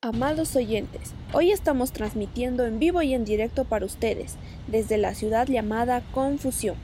Amados 0.02 0.56
oyentes, 0.56 1.14
hoy 1.34 1.52
estamos 1.52 1.92
transmitiendo 1.92 2.66
en 2.66 2.80
vivo 2.80 3.04
y 3.04 3.14
en 3.14 3.26
directo 3.26 3.66
para 3.66 3.86
ustedes 3.86 4.38
desde 4.66 4.98
la 4.98 5.14
ciudad 5.14 5.46
llamada 5.46 6.02
Confusión. 6.16 6.78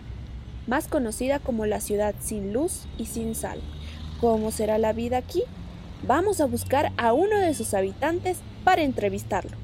más 0.68 0.88
conocida 0.88 1.40
como 1.40 1.66
la 1.66 1.80
ciudad 1.82 2.14
sin 2.20 2.54
luz 2.54 2.86
y 3.00 3.08
sin 3.08 3.34
sal. 3.34 3.60
¿Cómo 4.22 4.52
será 4.52 4.78
la 4.78 4.94
vida 4.94 5.18
aquí? 5.18 5.42
Vamos 6.04 6.40
a 6.40 6.46
buscar 6.46 6.92
a 6.98 7.14
uno 7.14 7.40
de 7.40 7.56
sus 7.56 7.74
habitantes 7.74 8.38
para 8.66 8.82
entrevistarlo. 8.82 9.56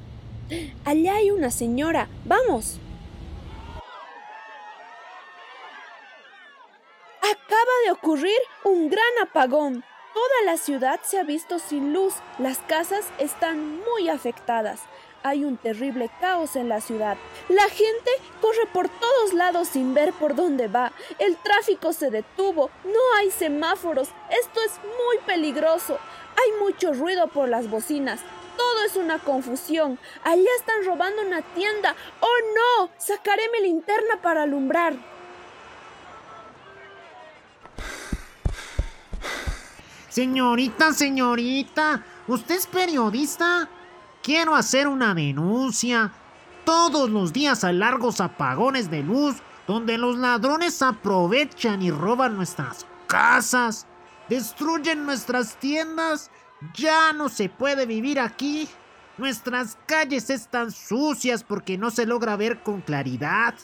Allá 0.86 1.16
hay 1.16 1.30
una 1.30 1.50
señora. 1.50 2.08
¡Vamos! 2.24 2.78
Acaba 7.18 7.72
de 7.84 7.90
ocurrir 7.90 8.38
un 8.64 8.88
gran 8.88 9.04
apagón. 9.22 9.84
Toda 10.14 10.44
la 10.46 10.56
ciudad 10.56 11.00
se 11.02 11.18
ha 11.18 11.24
visto 11.24 11.58
sin 11.58 11.92
luz. 11.92 12.14
Las 12.38 12.58
casas 12.58 13.04
están 13.18 13.80
muy 13.80 14.08
afectadas. 14.08 14.80
Hay 15.24 15.44
un 15.44 15.56
terrible 15.56 16.10
caos 16.20 16.56
en 16.56 16.68
la 16.68 16.80
ciudad. 16.80 17.16
La 17.48 17.68
gente 17.68 18.10
corre 18.40 18.66
por 18.72 18.88
todos 18.88 19.34
lados 19.34 19.68
sin 19.68 19.94
ver 19.94 20.12
por 20.12 20.34
dónde 20.34 20.68
va. 20.68 20.92
El 21.18 21.36
tráfico 21.36 21.92
se 21.92 22.10
detuvo. 22.10 22.70
No 22.84 23.16
hay 23.18 23.30
semáforos. 23.30 24.08
Esto 24.30 24.60
es 24.64 24.72
muy 24.82 25.18
peligroso. 25.24 25.98
Hay 26.36 26.60
mucho 26.64 26.92
ruido 26.92 27.28
por 27.28 27.48
las 27.48 27.70
bocinas. 27.70 28.20
Todo 28.56 28.84
es 28.86 28.96
una 28.96 29.18
confusión. 29.18 29.98
Allá 30.24 30.50
están 30.58 30.84
robando 30.84 31.22
una 31.22 31.42
tienda. 31.42 31.94
¡Oh 32.20 32.38
no! 32.54 32.90
Sacaré 32.98 33.42
mi 33.52 33.66
linterna 33.66 34.20
para 34.22 34.42
alumbrar. 34.42 34.94
Señorita, 40.08 40.92
señorita, 40.92 42.04
¿usted 42.28 42.56
es 42.56 42.66
periodista? 42.66 43.68
Quiero 44.22 44.54
hacer 44.54 44.86
una 44.86 45.14
denuncia. 45.14 46.12
Todos 46.66 47.08
los 47.08 47.32
días 47.32 47.64
hay 47.64 47.76
largos 47.76 48.20
apagones 48.20 48.90
de 48.90 49.02
luz 49.02 49.36
donde 49.66 49.96
los 49.96 50.18
ladrones 50.18 50.82
aprovechan 50.82 51.80
y 51.80 51.90
roban 51.90 52.36
nuestras 52.36 52.86
casas, 53.06 53.86
destruyen 54.28 55.06
nuestras 55.06 55.56
tiendas. 55.56 56.30
Ya 56.76 57.12
no 57.12 57.28
se 57.28 57.48
puede 57.48 57.86
vivir 57.86 58.20
aquí. 58.20 58.68
Nuestras 59.18 59.76
calles 59.86 60.30
están 60.30 60.72
sucias 60.72 61.44
porque 61.44 61.76
no 61.76 61.90
se 61.90 62.06
logra 62.06 62.36
ver 62.36 62.62
con 62.62 62.80
claridad. 62.80 63.54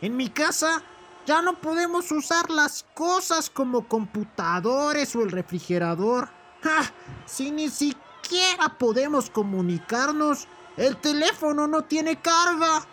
En 0.00 0.16
mi 0.16 0.28
casa 0.28 0.82
ya 1.26 1.42
no 1.42 1.60
podemos 1.60 2.10
usar 2.12 2.50
las 2.50 2.84
cosas 2.94 3.50
como 3.50 3.88
computadores 3.88 5.14
o 5.16 5.22
el 5.22 5.30
refrigerador. 5.30 6.28
¡Ja! 6.62 6.92
Si 7.26 7.50
ni 7.50 7.68
siquiera 7.68 8.76
podemos 8.78 9.30
comunicarnos, 9.30 10.46
el 10.76 10.96
teléfono 10.96 11.66
no 11.66 11.84
tiene 11.84 12.20
carga. 12.20 12.86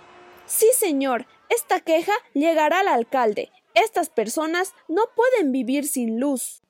Sí, 0.46 0.68
señor. 0.78 1.28
Esta 1.50 1.80
queja 1.80 2.14
llegará 2.34 2.80
al 2.80 2.88
alcalde. 2.88 3.52
Estas 3.74 4.10
personas 4.10 4.74
no 4.88 5.04
pueden 5.16 5.52
vivir 5.52 5.88
sin 5.88 6.20
luz. 6.20 6.65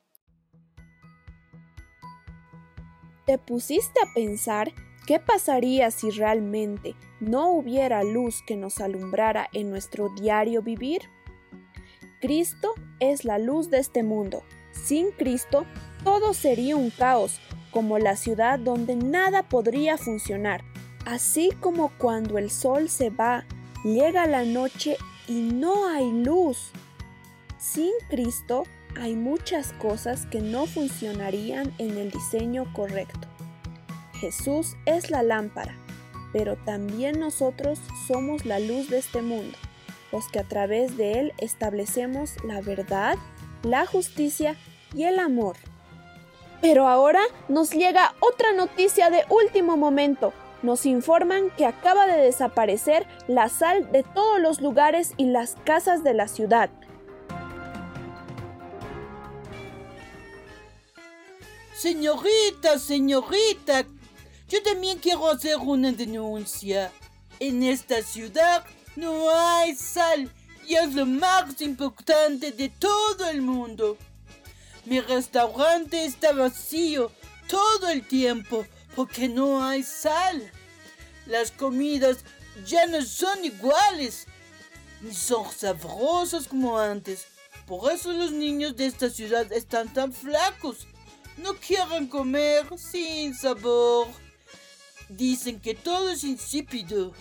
¿Te 3.25 3.39
pusiste 3.39 3.99
a 4.03 4.13
pensar 4.13 4.71
qué 5.07 5.19
pasaría 5.19 5.89
si 5.89 6.11
realmente 6.11 6.95
no 7.19 7.49
hubiera 7.49 8.03
luz 8.03 8.43
que 8.45 8.55
nos 8.55 8.79
alumbrara 8.79 9.49
en 9.51 9.71
nuestro 9.71 10.09
diario 10.09 10.61
vivir? 10.61 11.01
Cristo 12.21 12.73
es 12.99 13.25
la 13.25 13.39
luz 13.39 13.71
de 13.71 13.79
este 13.79 14.03
mundo. 14.03 14.43
Sin 14.71 15.09
Cristo, 15.11 15.65
todo 16.03 16.35
sería 16.35 16.75
un 16.75 16.91
caos, 16.91 17.39
como 17.71 17.97
la 17.97 18.15
ciudad 18.15 18.59
donde 18.59 18.95
nada 18.95 19.41
podría 19.49 19.97
funcionar. 19.97 20.63
Así 21.05 21.49
como 21.59 21.89
cuando 21.97 22.37
el 22.37 22.51
sol 22.51 22.89
se 22.89 23.09
va, 23.09 23.45
llega 23.83 24.27
la 24.27 24.43
noche 24.43 24.97
y 25.27 25.41
no 25.41 25.87
hay 25.87 26.11
luz. 26.11 26.71
Sin 27.57 27.91
Cristo 28.07 28.63
hay 28.99 29.15
muchas 29.15 29.73
cosas 29.73 30.25
que 30.25 30.41
no 30.41 30.65
funcionarían 30.65 31.73
en 31.77 31.97
el 31.97 32.11
diseño 32.11 32.71
correcto. 32.73 33.27
Jesús 34.19 34.75
es 34.85 35.09
la 35.09 35.23
lámpara, 35.23 35.75
pero 36.33 36.55
también 36.55 37.19
nosotros 37.19 37.79
somos 38.07 38.45
la 38.45 38.59
luz 38.59 38.89
de 38.89 38.99
este 38.99 39.21
mundo 39.21 39.57
los 40.15 40.29
que 40.29 40.39
a 40.39 40.43
través 40.43 40.95
de 40.95 41.19
él 41.19 41.33
establecemos 41.39 42.35
la 42.45 42.61
verdad, 42.61 43.17
la 43.63 43.85
justicia 43.85 44.55
y 44.93 45.03
el 45.03 45.19
amor. 45.19 45.57
Pero 46.61 46.87
ahora 46.87 47.19
nos 47.49 47.71
llega 47.71 48.13
otra 48.21 48.53
noticia 48.53 49.09
de 49.09 49.25
último 49.29 49.75
momento. 49.75 50.31
Nos 50.63 50.85
informan 50.85 51.49
que 51.57 51.65
acaba 51.65 52.07
de 52.07 52.21
desaparecer 52.21 53.05
la 53.27 53.49
sal 53.49 53.91
de 53.91 54.03
todos 54.03 54.39
los 54.39 54.61
lugares 54.61 55.13
y 55.17 55.25
las 55.25 55.57
casas 55.65 56.01
de 56.03 56.13
la 56.13 56.29
ciudad. 56.29 56.69
Señorita, 61.85 62.79
señorita, 62.79 63.85
yo 64.49 64.63
también 64.63 64.97
quiero 64.97 65.29
hacer 65.29 65.57
una 65.57 65.91
denuncia. 65.91 66.91
En 67.39 67.61
esta 67.61 68.01
ciudad 68.01 68.65
no 68.95 69.29
hay 69.29 69.75
sal 69.75 70.31
y 70.67 70.73
es 70.73 70.95
lo 70.95 71.05
más 71.05 71.61
importante 71.61 72.51
de 72.51 72.69
todo 72.69 73.29
el 73.29 73.43
mundo. 73.43 73.99
Mi 74.85 74.99
restaurante 74.99 76.05
está 76.05 76.33
vacío 76.33 77.11
todo 77.47 77.89
el 77.89 78.07
tiempo 78.07 78.65
porque 78.95 79.29
no 79.29 79.63
hay 79.63 79.83
sal. 79.83 80.51
Las 81.27 81.51
comidas 81.51 82.25
ya 82.65 82.87
no 82.87 82.99
son 83.03 83.45
iguales, 83.45 84.25
ni 85.01 85.13
son 85.13 85.51
sabrosas 85.51 86.47
como 86.47 86.79
antes. 86.79 87.27
Por 87.67 87.91
eso 87.91 88.11
los 88.11 88.31
niños 88.31 88.75
de 88.75 88.87
esta 88.87 89.07
ciudad 89.11 89.53
están 89.53 89.93
tan 89.93 90.11
flacos. 90.11 90.87
No 91.37 91.55
quieren 91.55 92.07
comer 92.07 92.65
sin 92.77 93.35
sabor. 93.35 94.07
Dicen 95.09 95.59
que 95.59 95.75
todo 95.75 96.09
es 96.09 96.23
insípido 96.23 97.13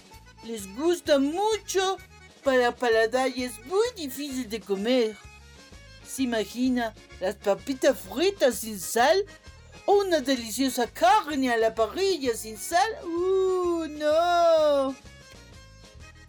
les 0.44 0.66
gusta 0.76 1.18
mucho 1.18 1.96
para 2.42 2.74
paladar 2.74 3.30
y 3.34 3.44
es 3.44 3.64
muy 3.66 3.86
difícil 3.96 4.48
de 4.48 4.60
comer. 4.60 5.16
¿Se 6.06 6.22
imagina 6.22 6.94
las 7.20 7.36
papitas 7.36 7.98
fritas 7.98 8.56
sin 8.56 8.78
sal? 8.78 9.24
¿O 9.86 10.00
una 10.00 10.20
deliciosa 10.20 10.86
carne 10.86 11.50
a 11.50 11.56
la 11.56 11.74
parrilla 11.74 12.34
sin 12.36 12.58
sal? 12.58 12.90
¡Uh, 13.04 13.86
no! 13.88 14.94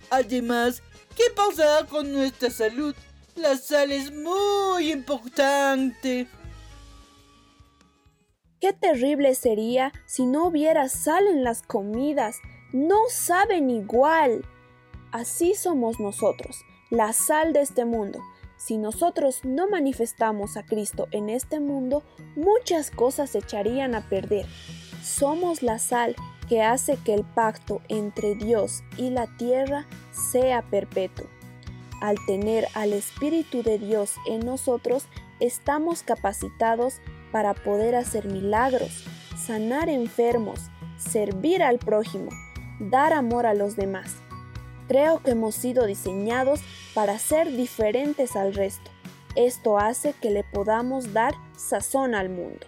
Además, 0.10 0.82
¿qué 1.16 1.24
pasará 1.36 1.86
con 1.86 2.12
nuestra 2.12 2.50
salud? 2.50 2.96
La 3.36 3.58
sal 3.58 3.92
es 3.92 4.14
muy 4.14 4.92
importante. 4.92 6.28
Qué 8.60 8.74
terrible 8.74 9.36
sería 9.36 9.92
si 10.06 10.26
no 10.26 10.48
hubiera 10.48 10.90
sal 10.90 11.28
en 11.28 11.44
las 11.44 11.62
comidas 11.62 12.40
no 12.72 13.04
saben 13.10 13.70
igual. 13.70 14.46
Así 15.12 15.56
somos 15.56 16.00
nosotros, 16.00 16.66
la 16.90 17.14
sal 17.14 17.54
de 17.54 17.62
este 17.62 17.86
mundo. 17.86 18.20
Si 18.58 18.78
nosotros 18.78 19.42
no 19.44 19.70
manifestamos 19.70 20.58
a 20.58 20.66
Cristo 20.66 21.08
en 21.12 21.30
este 21.30 21.60
mundo, 21.60 22.04
muchas 22.36 22.92
cosas 22.92 23.30
se 23.30 23.40
echarían 23.40 23.96
a 23.96 24.10
perder. 24.10 24.46
Somos 25.04 25.62
la 25.62 25.80
sal 25.80 26.16
que 26.50 26.64
hace 26.64 26.98
que 26.98 27.14
el 27.14 27.24
pacto 27.24 27.82
entre 27.90 28.36
Dios 28.36 28.84
y 28.98 29.10
la 29.10 29.28
tierra 29.38 29.86
sea 30.12 30.62
perpetuo. 30.62 31.28
Al 32.02 32.18
tener 32.26 32.68
al 32.74 32.94
Espíritu 32.94 33.64
de 33.64 33.80
Dios 33.80 34.16
en 34.28 34.46
nosotros, 34.46 35.08
estamos 35.40 36.04
capacitados 36.04 37.02
para 37.32 37.54
poder 37.54 37.96
hacer 37.96 38.28
milagros, 38.28 39.04
sanar 39.38 39.90
enfermos, 39.90 40.60
servir 40.98 41.64
al 41.64 41.80
prójimo, 41.80 42.30
dar 42.80 43.14
amor 43.14 43.46
a 43.46 43.54
los 43.54 43.76
demás. 43.76 44.16
Creo 44.88 45.22
que 45.22 45.32
hemos 45.32 45.56
sido 45.56 45.86
diseñados 45.86 46.62
para 46.94 47.18
ser 47.18 47.52
diferentes 47.52 48.36
al 48.36 48.54
resto. 48.54 48.92
Esto 49.36 49.78
hace 49.78 50.14
que 50.14 50.30
le 50.30 50.44
podamos 50.44 51.14
dar 51.14 51.34
sazón 51.58 52.16
al 52.16 52.30
mundo. 52.30 52.66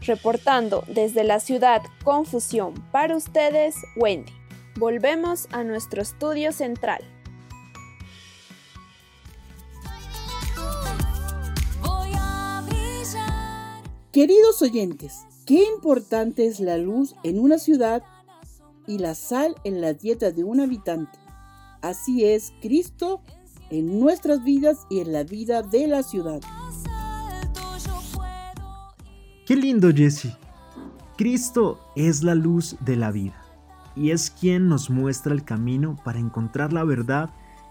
Reportando 0.00 0.84
desde 0.86 1.24
la 1.24 1.40
ciudad 1.40 1.82
Confusión 2.04 2.74
para 2.92 3.16
ustedes, 3.16 3.74
Wendy. 3.96 4.32
Volvemos 4.76 5.48
a 5.50 5.64
nuestro 5.64 6.00
estudio 6.00 6.52
central. 6.52 7.02
Queridos 14.12 14.62
oyentes, 14.62 15.26
qué 15.44 15.64
importante 15.74 16.46
es 16.46 16.60
la 16.60 16.78
luz 16.78 17.14
en 17.24 17.38
una 17.38 17.58
ciudad 17.58 18.02
y 18.86 18.96
la 18.96 19.14
sal 19.14 19.54
en 19.64 19.82
la 19.82 19.92
dieta 19.92 20.30
de 20.30 20.44
un 20.44 20.60
habitante. 20.60 21.18
Así 21.82 22.24
es 22.24 22.54
Cristo 22.62 23.20
en 23.68 24.00
nuestras 24.00 24.42
vidas 24.42 24.86
y 24.88 25.00
en 25.00 25.12
la 25.12 25.24
vida 25.24 25.60
de 25.62 25.88
la 25.88 26.02
ciudad. 26.02 26.40
Qué 29.44 29.54
lindo, 29.54 29.90
Jesse. 29.94 30.34
Cristo 31.18 31.78
es 31.94 32.22
la 32.22 32.34
luz 32.34 32.76
de 32.80 32.96
la 32.96 33.10
vida 33.10 33.36
y 33.94 34.12
es 34.12 34.30
quien 34.30 34.70
nos 34.70 34.88
muestra 34.88 35.34
el 35.34 35.44
camino 35.44 35.96
para 36.02 36.18
encontrar 36.18 36.72
la 36.72 36.84
verdad 36.84 37.28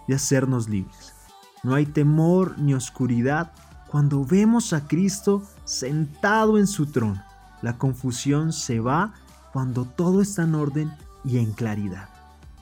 y 0.08 0.14
hacernos 0.14 0.70
libres. 0.70 1.16
No 1.64 1.74
hay 1.74 1.88
temor 1.88 2.60
ni 2.60 2.76
oscuridad 2.76 3.54
cuando 3.90 4.24
vemos 4.24 4.74
a 4.74 4.88
Cristo 4.88 5.42
sentado 5.68 6.58
en 6.58 6.66
su 6.66 6.88
trono. 6.88 7.22
La 7.62 7.78
confusión 7.78 8.54
se 8.54 8.80
va 8.80 9.14
cuando 9.54 9.86
todo 9.86 10.22
está 10.22 10.44
en 10.44 10.56
orden 10.56 10.92
y 11.24 11.38
en 11.38 11.52
claridad. 11.52 12.10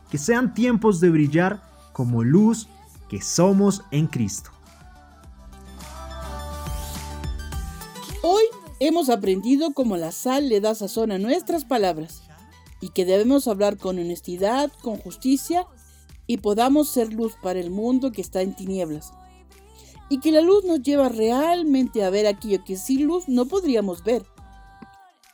Que 0.10 0.18
sean 0.18 0.54
tiempos 0.54 1.00
de 1.00 1.10
brillar 1.10 1.62
como 1.94 2.24
luz 2.24 2.68
que 3.08 3.22
somos 3.22 3.84
en 3.92 4.08
Cristo. 4.08 4.50
Hoy 8.24 8.44
hemos 8.80 9.10
aprendido 9.10 9.74
cómo 9.74 9.98
la 9.98 10.12
sal 10.12 10.50
le 10.50 10.60
da 10.60 10.74
sazón 10.74 11.12
a 11.12 11.20
nuestras 11.20 11.64
palabras 11.64 12.24
y 12.82 12.90
que 12.90 13.06
debemos 13.06 13.48
hablar 13.48 13.78
con 13.78 14.00
honestidad, 14.00 14.72
con 14.82 14.98
justicia 14.98 15.68
y 16.26 16.38
podamos 16.38 16.90
ser 16.90 17.14
luz 17.14 17.34
para 17.42 17.60
el 17.60 17.70
mundo 17.70 18.12
que 18.12 18.22
está 18.22 18.42
en 18.42 18.56
tinieblas. 18.56 19.14
Y 20.10 20.20
que 20.20 20.32
la 20.32 20.42
luz 20.42 20.64
nos 20.66 20.82
lleva 20.82 21.10
realmente 21.10 22.04
a 22.04 22.10
ver 22.10 22.28
aquello 22.28 22.64
que 22.64 22.78
sin 22.78 23.08
luz 23.08 23.28
no 23.28 23.46
podríamos 23.46 24.04
ver. 24.04 24.26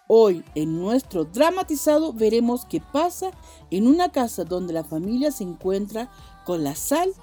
Hoy 0.07 0.43
en 0.55 0.77
nuestro 0.77 1.23
dramatizado 1.23 2.12
veremos 2.12 2.65
qué 2.65 2.81
pasa 2.81 3.31
en 3.69 3.88
una 3.88 4.12
casa 4.12 4.43
donde 4.43 4.73
la 4.73 4.84
familia 4.84 5.31
se 5.31 5.43
encuentra 5.45 6.12
con 6.45 6.63
la 6.63 6.75
sal 6.75 7.13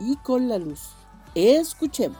y 0.00 0.16
con 0.16 0.48
la 0.48 0.58
luz. 0.58 0.80
Escuchemos. 1.36 2.18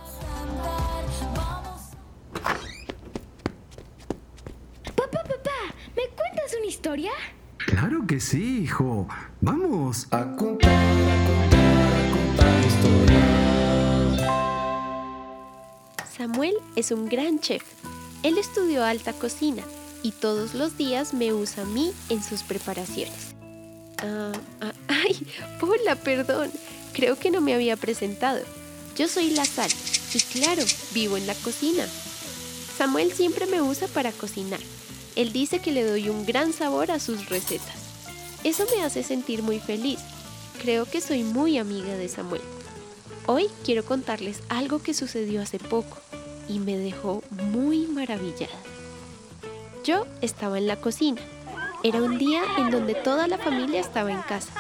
Papá, 4.95 5.23
papá, 5.23 5.75
¿me 5.97 6.03
cuentas 6.15 6.55
una 6.57 6.67
historia? 6.67 7.11
Claro 7.67 8.07
que 8.07 8.21
sí, 8.21 8.63
hijo. 8.63 9.09
Vamos 9.41 10.07
a 10.11 10.37
contar, 10.37 10.71
a 10.71 11.27
contar, 11.27 11.65
a 11.65 12.13
contar 12.13 12.67
historias. 12.67 13.14
Samuel 16.17 16.55
es 16.77 16.93
un 16.93 17.09
gran 17.09 17.41
chef. 17.41 17.63
Él 18.23 18.39
estudió 18.39 18.85
alta 18.85 19.13
cocina 19.13 19.65
y 20.03 20.13
todos 20.13 20.55
los 20.55 20.77
días 20.79 21.13
me 21.13 21.33
usa 21.33 21.65
a 21.65 21.67
mí 21.67 21.93
en 22.09 22.23
sus 22.23 22.43
preparaciones. 22.43 23.35
Ah, 23.99 24.33
ah, 24.61 24.73
ay, 24.89 25.27
hola, 25.61 25.97
perdón. 25.97 26.53
Creo 26.93 27.19
que 27.19 27.33
no 27.33 27.41
me 27.41 27.55
había 27.55 27.77
presentado. 27.77 28.41
Yo 28.97 29.09
soy 29.09 29.31
la 29.31 29.45
sal 29.45 29.71
y 30.15 30.21
claro, 30.21 30.63
vivo 30.93 31.17
en 31.17 31.27
la 31.27 31.35
cocina. 31.35 31.85
Samuel 32.79 33.13
siempre 33.13 33.47
me 33.47 33.61
usa 33.61 33.89
para 33.89 34.13
cocinar. 34.13 34.61
Él 35.17 35.33
dice 35.33 35.59
que 35.59 35.73
le 35.73 35.85
doy 35.85 36.09
un 36.09 36.27
gran 36.27 36.53
sabor 36.53 36.93
a 36.93 37.01
sus 37.01 37.29
recetas. 37.29 37.75
Eso 38.45 38.67
me 38.77 38.85
hace 38.85 39.03
sentir 39.03 39.43
muy 39.43 39.59
feliz. 39.59 39.99
Creo 40.61 40.87
que 40.87 41.01
soy 41.01 41.25
muy 41.25 41.59
amiga 41.59 41.97
de 41.97 42.09
Samuel. 42.09 42.43
Hoy 43.27 43.49
quiero 43.65 43.87
contarles 43.87 44.43
algo 44.51 44.83
que 44.83 44.93
sucedió 44.93 45.41
hace 45.41 45.59
poco 45.59 45.97
y 46.47 46.59
me 46.59 46.77
dejó 46.77 47.23
muy 47.31 47.87
maravillada. 47.87 48.53
Yo 49.83 50.07
estaba 50.21 50.59
en 50.59 50.67
la 50.67 50.77
cocina. 50.77 51.23
Era 51.83 52.03
un 52.03 52.19
día 52.19 52.43
en 52.59 52.71
donde 52.71 52.95
toda 52.95 53.27
la 53.27 53.39
familia 53.39 53.81
estaba 53.81 54.13
en 54.13 54.21
casa 54.21 54.53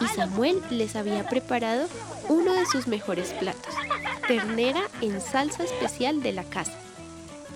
y 0.00 0.06
Samuel 0.06 0.62
les 0.70 0.96
había 0.96 1.28
preparado 1.28 1.88
uno 2.30 2.54
de 2.54 2.64
sus 2.64 2.86
mejores 2.86 3.34
platos, 3.34 3.74
ternera 4.26 4.80
en 5.02 5.20
salsa 5.20 5.64
especial 5.64 6.22
de 6.22 6.32
la 6.32 6.44
casa. 6.44 6.72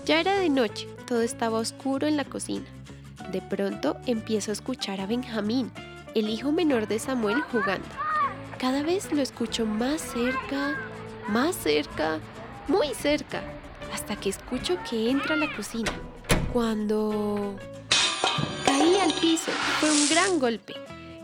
Ya 0.04 0.20
era 0.20 0.38
de 0.38 0.50
noche, 0.50 0.88
todo 1.06 1.22
estaba 1.22 1.58
oscuro 1.58 2.06
en 2.06 2.18
la 2.18 2.24
cocina. 2.26 2.66
De 3.32 3.40
pronto 3.40 3.96
empiezo 4.04 4.50
a 4.50 4.54
escuchar 4.54 5.00
a 5.00 5.06
Benjamín, 5.06 5.70
el 6.14 6.28
hijo 6.28 6.52
menor 6.52 6.86
de 6.86 6.98
Samuel, 6.98 7.40
jugando. 7.50 7.88
Cada 8.60 8.82
vez 8.82 9.10
lo 9.10 9.22
escucho 9.22 9.64
más 9.64 10.02
cerca, 10.02 10.76
más 11.28 11.56
cerca, 11.56 12.20
muy 12.68 12.88
cerca, 12.88 13.42
hasta 13.90 14.16
que 14.16 14.28
escucho 14.28 14.76
que 14.88 15.08
entra 15.08 15.34
a 15.34 15.38
la 15.38 15.56
cocina. 15.56 15.90
Cuando 16.52 17.56
caí 18.66 18.96
al 18.96 19.14
piso, 19.14 19.50
fue 19.80 19.90
un 19.90 20.08
gran 20.10 20.38
golpe. 20.38 20.74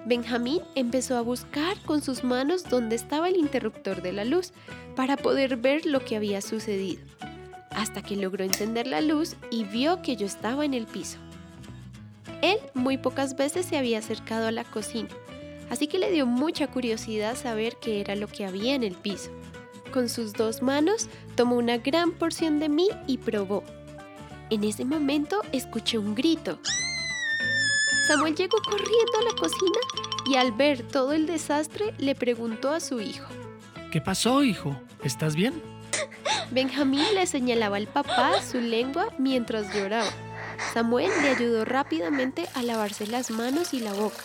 Benjamín 0.06 0.62
empezó 0.74 1.18
a 1.18 1.20
buscar 1.20 1.78
con 1.82 2.00
sus 2.00 2.24
manos 2.24 2.64
dónde 2.64 2.96
estaba 2.96 3.28
el 3.28 3.36
interruptor 3.36 4.00
de 4.00 4.14
la 4.14 4.24
luz 4.24 4.54
para 4.94 5.18
poder 5.18 5.58
ver 5.58 5.84
lo 5.84 6.02
que 6.02 6.16
había 6.16 6.40
sucedido, 6.40 7.02
hasta 7.68 8.00
que 8.00 8.16
logró 8.16 8.44
encender 8.44 8.86
la 8.86 9.02
luz 9.02 9.36
y 9.50 9.64
vio 9.64 10.00
que 10.00 10.16
yo 10.16 10.24
estaba 10.24 10.64
en 10.64 10.72
el 10.72 10.86
piso. 10.86 11.18
Él 12.40 12.56
muy 12.72 12.96
pocas 12.96 13.36
veces 13.36 13.66
se 13.66 13.76
había 13.76 13.98
acercado 13.98 14.46
a 14.46 14.52
la 14.52 14.64
cocina, 14.64 15.10
así 15.70 15.86
que 15.86 15.98
le 15.98 16.10
dio 16.10 16.26
mucha 16.26 16.68
curiosidad 16.68 17.36
saber 17.36 17.76
qué 17.76 18.00
era 18.00 18.14
lo 18.16 18.26
que 18.28 18.46
había 18.46 18.74
en 18.74 18.82
el 18.82 18.94
piso. 18.94 19.30
Con 19.92 20.08
sus 20.08 20.32
dos 20.32 20.62
manos 20.62 21.08
tomó 21.36 21.56
una 21.56 21.78
gran 21.78 22.12
porción 22.12 22.58
de 22.58 22.68
mí 22.68 22.88
y 23.06 23.18
probó. 23.18 23.64
En 24.50 24.62
ese 24.64 24.84
momento 24.84 25.40
escuché 25.52 25.98
un 25.98 26.14
grito. 26.14 26.58
Samuel 28.06 28.36
llegó 28.36 28.58
corriendo 28.62 29.18
a 29.20 29.24
la 29.24 29.40
cocina 29.40 29.78
y 30.26 30.36
al 30.36 30.52
ver 30.52 30.82
todo 30.82 31.12
el 31.12 31.26
desastre 31.26 31.94
le 31.98 32.14
preguntó 32.14 32.70
a 32.70 32.80
su 32.80 33.00
hijo. 33.00 33.26
¿Qué 33.90 34.00
pasó, 34.00 34.42
hijo? 34.44 34.76
¿Estás 35.02 35.34
bien? 35.34 35.60
Benjamín 36.50 37.04
le 37.14 37.26
señalaba 37.26 37.76
al 37.76 37.86
papá 37.86 38.40
su 38.42 38.60
lengua 38.60 39.08
mientras 39.18 39.74
lloraba. 39.74 40.10
Samuel 40.72 41.10
le 41.22 41.30
ayudó 41.30 41.64
rápidamente 41.64 42.46
a 42.54 42.62
lavarse 42.62 43.06
las 43.06 43.30
manos 43.30 43.74
y 43.74 43.80
la 43.80 43.92
boca. 43.92 44.22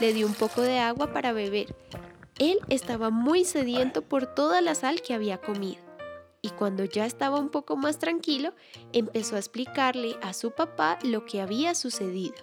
Le 0.00 0.12
dio 0.12 0.26
un 0.26 0.34
poco 0.34 0.62
de 0.62 0.78
agua 0.78 1.12
para 1.12 1.32
beber. 1.32 1.74
Él 2.38 2.58
estaba 2.68 3.10
muy 3.10 3.44
sediento 3.44 4.02
por 4.02 4.26
toda 4.34 4.60
la 4.60 4.74
sal 4.74 5.02
que 5.02 5.12
había 5.12 5.38
comido. 5.38 5.82
Y 6.42 6.48
cuando 6.50 6.84
ya 6.84 7.04
estaba 7.04 7.38
un 7.38 7.50
poco 7.50 7.76
más 7.76 7.98
tranquilo, 7.98 8.54
empezó 8.92 9.36
a 9.36 9.40
explicarle 9.40 10.16
a 10.22 10.32
su 10.32 10.52
papá 10.52 10.98
lo 11.02 11.26
que 11.26 11.42
había 11.42 11.74
sucedido. 11.74 12.34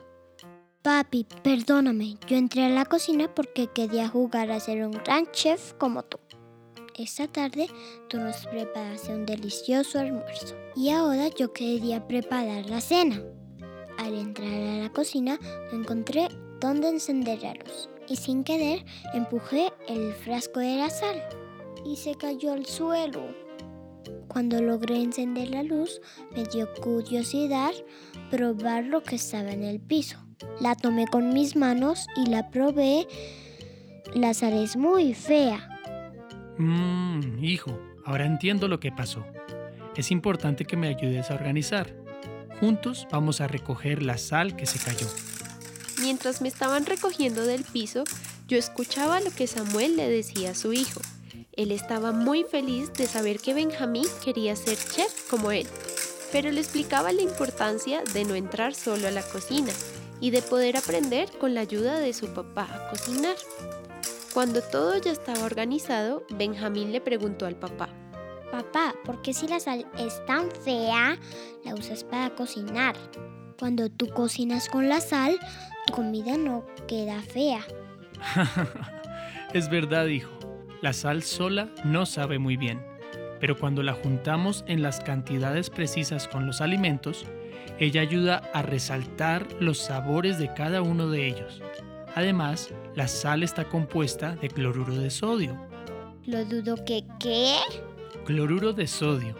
Papi, 0.83 1.25
perdóname, 1.43 2.17
yo 2.27 2.37
entré 2.37 2.63
a 2.63 2.69
la 2.69 2.85
cocina 2.85 3.33
porque 3.33 3.67
quería 3.67 4.07
jugar 4.07 4.51
a 4.51 4.59
ser 4.59 4.85
un 4.85 4.91
gran 4.91 5.29
chef 5.31 5.73
como 5.73 6.03
tú. 6.03 6.19
Esta 6.95 7.27
tarde 7.27 7.67
tú 8.07 8.17
nos 8.17 8.45
preparaste 8.47 9.13
un 9.13 9.25
delicioso 9.25 9.99
almuerzo 9.99 10.55
y 10.75 10.89
ahora 10.89 11.27
yo 11.27 11.53
quería 11.53 12.07
preparar 12.07 12.67
la 12.67 12.81
cena. 12.81 13.21
Al 13.97 14.13
entrar 14.13 14.51
a 14.51 14.83
la 14.83 14.89
cocina 14.93 15.39
encontré 15.71 16.29
dónde 16.59 16.89
encender 16.89 17.41
la 17.41 17.53
luz 17.53 17.89
y 18.07 18.15
sin 18.15 18.43
querer 18.43 18.85
empujé 19.13 19.71
el 19.87 20.13
frasco 20.13 20.59
de 20.59 20.77
la 20.77 20.89
sal 20.89 21.21
y 21.85 21.95
se 21.95 22.15
cayó 22.15 22.53
al 22.53 22.65
suelo. 22.65 23.21
Cuando 24.27 24.61
logré 24.61 25.01
encender 25.01 25.49
la 25.49 25.63
luz 25.63 26.01
me 26.35 26.43
dio 26.43 26.71
curiosidad 26.81 27.71
probar 28.29 28.85
lo 28.85 29.03
que 29.03 29.15
estaba 29.15 29.51
en 29.51 29.63
el 29.63 29.79
piso. 29.79 30.17
La 30.59 30.75
tomé 30.75 31.07
con 31.07 31.33
mis 31.33 31.55
manos 31.55 32.07
y 32.15 32.29
la 32.29 32.49
probé. 32.49 33.07
La 34.13 34.33
sal 34.33 34.53
es 34.53 34.75
muy 34.75 35.13
fea. 35.13 35.69
Mmm, 36.57 37.43
hijo, 37.43 37.77
ahora 38.05 38.25
entiendo 38.25 38.67
lo 38.67 38.79
que 38.79 38.91
pasó. 38.91 39.25
Es 39.95 40.11
importante 40.11 40.65
que 40.65 40.77
me 40.77 40.87
ayudes 40.87 41.31
a 41.31 41.35
organizar. 41.35 41.95
Juntos 42.59 43.07
vamos 43.11 43.41
a 43.41 43.47
recoger 43.47 44.03
la 44.03 44.17
sal 44.17 44.55
que 44.55 44.65
se 44.65 44.79
cayó. 44.79 45.07
Mientras 45.99 46.41
me 46.41 46.47
estaban 46.47 46.85
recogiendo 46.85 47.43
del 47.43 47.63
piso, 47.63 48.03
yo 48.47 48.57
escuchaba 48.57 49.19
lo 49.19 49.31
que 49.31 49.47
Samuel 49.47 49.97
le 49.97 50.09
decía 50.09 50.51
a 50.51 50.55
su 50.55 50.73
hijo. 50.73 51.01
Él 51.53 51.71
estaba 51.71 52.11
muy 52.11 52.43
feliz 52.43 52.93
de 52.93 53.07
saber 53.07 53.39
que 53.39 53.53
Benjamín 53.53 54.05
quería 54.23 54.55
ser 54.55 54.77
chef 54.77 55.27
como 55.29 55.51
él, 55.51 55.67
pero 56.31 56.51
le 56.51 56.61
explicaba 56.61 57.11
la 57.11 57.23
importancia 57.23 58.03
de 58.13 58.25
no 58.25 58.35
entrar 58.35 58.75
solo 58.75 59.07
a 59.07 59.11
la 59.11 59.23
cocina 59.23 59.73
y 60.21 60.29
de 60.29 60.41
poder 60.41 60.77
aprender 60.77 61.29
con 61.39 61.55
la 61.55 61.61
ayuda 61.61 61.99
de 61.99 62.13
su 62.13 62.27
papá 62.27 62.67
a 62.71 62.89
cocinar. 62.89 63.35
Cuando 64.33 64.61
todo 64.61 64.97
ya 64.97 65.11
estaba 65.11 65.45
organizado, 65.45 66.23
Benjamín 66.29 66.91
le 66.91 67.01
preguntó 67.01 67.47
al 67.47 67.55
papá, 67.55 67.89
Papá, 68.51 68.95
¿por 69.03 69.21
qué 69.21 69.33
si 69.33 69.47
la 69.47 69.59
sal 69.59 69.85
es 69.97 70.25
tan 70.25 70.49
fea, 70.51 71.17
la 71.65 71.73
usas 71.73 72.03
para 72.03 72.33
cocinar? 72.33 72.95
Cuando 73.59 73.89
tú 73.89 74.07
cocinas 74.09 74.69
con 74.69 74.87
la 74.87 75.01
sal, 75.01 75.37
comida 75.91 76.37
no 76.37 76.65
queda 76.87 77.21
fea. 77.21 77.61
es 79.53 79.69
verdad, 79.69 80.07
hijo. 80.07 80.31
La 80.81 80.93
sal 80.93 81.23
sola 81.23 81.69
no 81.83 82.05
sabe 82.05 82.37
muy 82.37 82.55
bien, 82.55 82.85
pero 83.39 83.57
cuando 83.57 83.81
la 83.81 83.93
juntamos 83.93 84.63
en 84.67 84.83
las 84.83 84.99
cantidades 84.99 85.69
precisas 85.69 86.27
con 86.27 86.45
los 86.45 86.61
alimentos, 86.61 87.25
ella 87.79 88.01
ayuda 88.01 88.43
a 88.53 88.61
resaltar 88.61 89.47
los 89.59 89.79
sabores 89.79 90.37
de 90.37 90.53
cada 90.53 90.81
uno 90.81 91.09
de 91.09 91.27
ellos. 91.27 91.61
Además, 92.15 92.73
la 92.95 93.07
sal 93.07 93.43
está 93.43 93.65
compuesta 93.65 94.35
de 94.35 94.49
cloruro 94.49 94.95
de 94.95 95.09
sodio. 95.09 95.55
Lo 96.25 96.43
dudo 96.45 96.83
que 96.83 97.03
qué? 97.19 97.57
Cloruro 98.25 98.73
de 98.73 98.87
sodio. 98.87 99.35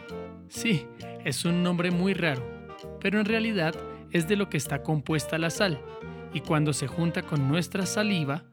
Sí, 0.50 0.86
es 1.26 1.44
un 1.46 1.64
nombre 1.64 1.92
muy 1.92 2.14
raro, 2.14 2.44
pero 3.00 3.20
en 3.20 3.26
realidad 3.26 3.76
es 4.12 4.28
de 4.28 4.36
lo 4.36 4.50
que 4.50 4.58
está 4.58 4.84
compuesta 4.84 5.38
la 5.38 5.50
sal, 5.50 5.82
y 6.34 6.42
cuando 6.42 6.74
se 6.74 6.88
junta 6.88 7.22
con 7.22 7.48
nuestra 7.48 7.86
saliva, 7.86 8.44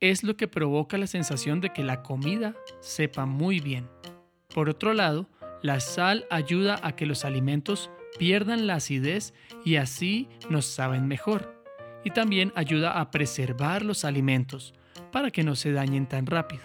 es 0.00 0.24
lo 0.24 0.36
que 0.36 0.48
provoca 0.48 0.98
la 0.98 1.06
sensación 1.06 1.60
de 1.60 1.70
que 1.70 1.84
la 1.84 2.02
comida 2.02 2.54
sepa 2.80 3.24
muy 3.24 3.60
bien. 3.60 3.88
Por 4.52 4.68
otro 4.68 4.94
lado, 4.94 5.28
la 5.62 5.78
sal 5.80 6.26
ayuda 6.28 6.80
a 6.82 6.96
que 6.96 7.06
los 7.06 7.24
alimentos 7.24 7.90
pierdan 8.18 8.66
la 8.66 8.74
acidez 8.74 9.32
y 9.64 9.76
así 9.76 10.28
nos 10.50 10.66
saben 10.66 11.06
mejor. 11.06 11.62
Y 12.04 12.10
también 12.10 12.52
ayuda 12.56 13.00
a 13.00 13.10
preservar 13.12 13.84
los 13.84 14.04
alimentos 14.04 14.74
para 15.12 15.30
que 15.30 15.44
no 15.44 15.54
se 15.54 15.72
dañen 15.72 16.08
tan 16.08 16.26
rápido. 16.26 16.62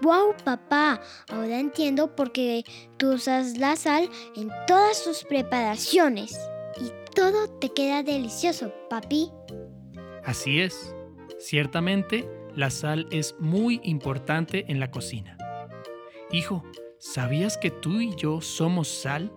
¡Wow, 0.00 0.34
papá! 0.44 1.00
Ahora 1.28 1.60
entiendo 1.60 2.16
por 2.16 2.32
qué 2.32 2.64
tú 2.96 3.12
usas 3.12 3.58
la 3.58 3.76
sal 3.76 4.08
en 4.34 4.50
todas 4.66 5.04
tus 5.04 5.24
preparaciones. 5.24 6.36
Y 6.80 6.90
todo 7.14 7.48
te 7.60 7.68
queda 7.68 8.02
delicioso, 8.02 8.72
papi. 8.88 9.30
Así 10.24 10.60
es. 10.60 10.94
Ciertamente, 11.38 12.28
la 12.54 12.70
sal 12.70 13.06
es 13.10 13.34
muy 13.38 13.80
importante 13.82 14.66
en 14.68 14.78
la 14.78 14.90
cocina. 14.90 15.36
Hijo, 16.30 16.62
¿sabías 16.98 17.56
que 17.56 17.70
tú 17.70 18.00
y 18.00 18.14
yo 18.14 18.40
somos 18.40 18.88
sal? 18.88 19.32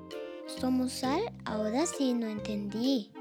¿Somos 0.46 0.92
sal? 0.94 1.22
Ahora 1.46 1.86
sí 1.86 2.14
no 2.14 2.28
entendí. 2.28 3.12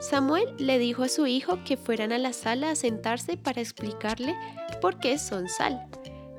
Samuel 0.00 0.54
le 0.58 0.78
dijo 0.78 1.02
a 1.02 1.08
su 1.08 1.26
hijo 1.26 1.64
que 1.64 1.76
fueran 1.76 2.12
a 2.12 2.18
la 2.18 2.32
sala 2.32 2.70
a 2.70 2.76
sentarse 2.76 3.36
para 3.38 3.62
explicarle 3.62 4.34
por 4.82 4.98
qué 4.98 5.18
son 5.18 5.48
sal. 5.48 5.86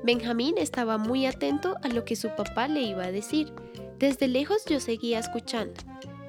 Benjamín 0.04 0.54
estaba 0.56 0.98
muy 0.98 1.26
atento 1.26 1.76
a 1.82 1.88
lo 1.88 2.04
que 2.04 2.14
su 2.14 2.28
papá 2.36 2.68
le 2.68 2.82
iba 2.82 3.04
a 3.04 3.12
decir. 3.12 3.52
Desde 3.98 4.28
lejos 4.28 4.64
yo 4.66 4.78
seguía 4.78 5.18
escuchando. 5.18 5.74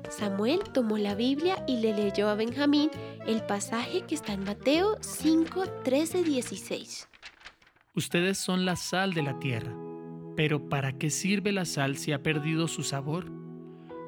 Samuel 0.10 0.60
tomó 0.74 0.98
la 0.98 1.16
Biblia 1.16 1.64
y 1.68 1.78
le 1.78 1.94
leyó 1.94 2.30
a 2.30 2.36
Benjamín 2.36 2.90
el 3.26 3.42
pasaje 3.42 4.02
que 4.08 4.16
está 4.16 4.34
en 4.34 4.44
Mateo 4.44 4.98
5, 5.02 5.66
13, 5.84 6.24
16. 6.24 7.10
Ustedes 7.94 8.38
son 8.38 8.66
la 8.66 8.76
sal 8.76 9.14
de 9.14 9.24
la 9.24 9.40
tierra, 9.40 9.76
pero 10.36 10.70
¿para 10.70 10.94
qué 10.94 11.10
sirve 11.10 11.52
la 11.52 11.66
sal 11.66 11.98
si 11.98 12.14
ha 12.14 12.24
perdido 12.24 12.68
su 12.68 12.84
sabor? 12.84 13.32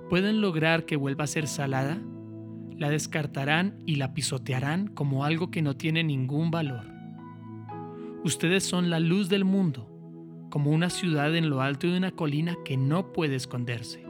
¿Pueden 0.09 0.41
lograr 0.41 0.85
que 0.85 0.95
vuelva 0.95 1.25
a 1.25 1.27
ser 1.27 1.47
salada? 1.47 2.01
La 2.77 2.89
descartarán 2.89 3.83
y 3.85 3.95
la 3.95 4.13
pisotearán 4.13 4.87
como 4.87 5.25
algo 5.25 5.51
que 5.51 5.61
no 5.61 5.75
tiene 5.75 6.03
ningún 6.03 6.49
valor. 6.49 6.85
Ustedes 8.23 8.63
son 8.63 8.89
la 8.89 8.99
luz 8.99 9.27
del 9.27 9.43
mundo, 9.43 9.89
como 10.49 10.71
una 10.71 10.89
ciudad 10.89 11.35
en 11.35 11.49
lo 11.49 11.61
alto 11.61 11.87
de 11.87 11.97
una 11.97 12.11
colina 12.11 12.55
que 12.63 12.77
no 12.77 13.11
puede 13.11 13.35
esconderse. 13.35 14.08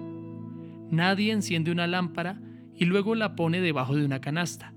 Nadie 0.91 1.31
enciende 1.31 1.71
una 1.71 1.87
lámpara 1.87 2.39
y 2.75 2.85
luego 2.85 3.15
la 3.15 3.35
pone 3.35 3.61
debajo 3.61 3.95
de 3.95 4.05
una 4.05 4.21
canasta. 4.21 4.73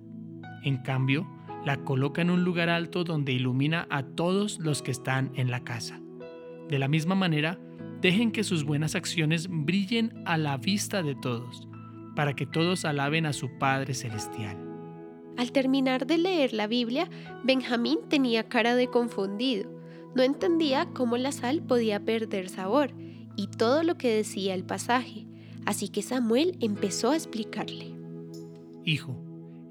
En 0.62 0.78
cambio, 0.78 1.26
la 1.64 1.78
coloca 1.84 2.22
en 2.22 2.30
un 2.30 2.44
lugar 2.44 2.68
alto 2.68 3.04
donde 3.04 3.32
ilumina 3.32 3.86
a 3.90 4.02
todos 4.02 4.58
los 4.58 4.82
que 4.82 4.90
están 4.90 5.30
en 5.34 5.50
la 5.50 5.64
casa. 5.64 6.00
De 6.68 6.78
la 6.78 6.88
misma 6.88 7.14
manera, 7.14 7.58
dejen 8.00 8.32
que 8.32 8.44
sus 8.44 8.64
buenas 8.64 8.94
acciones 8.94 9.48
brillen 9.48 10.12
a 10.24 10.36
la 10.36 10.56
vista 10.56 11.02
de 11.02 11.14
todos, 11.14 11.68
para 12.16 12.34
que 12.34 12.46
todos 12.46 12.84
alaben 12.84 13.26
a 13.26 13.32
su 13.32 13.58
Padre 13.58 13.94
Celestial. 13.94 14.56
Al 15.36 15.52
terminar 15.52 16.06
de 16.06 16.18
leer 16.18 16.52
la 16.52 16.66
Biblia, 16.66 17.08
Benjamín 17.44 17.98
tenía 18.08 18.48
cara 18.48 18.74
de 18.74 18.88
confundido. 18.88 19.70
No 20.14 20.22
entendía 20.22 20.86
cómo 20.92 21.16
la 21.16 21.32
sal 21.32 21.62
podía 21.62 22.00
perder 22.00 22.48
sabor 22.48 22.92
y 23.36 23.46
todo 23.46 23.82
lo 23.82 23.96
que 23.96 24.12
decía 24.14 24.54
el 24.54 24.64
pasaje. 24.64 25.26
Así 25.66 25.88
que 25.88 26.02
Samuel 26.02 26.56
empezó 26.60 27.10
a 27.10 27.16
explicarle. 27.16 27.94
Hijo, 28.84 29.16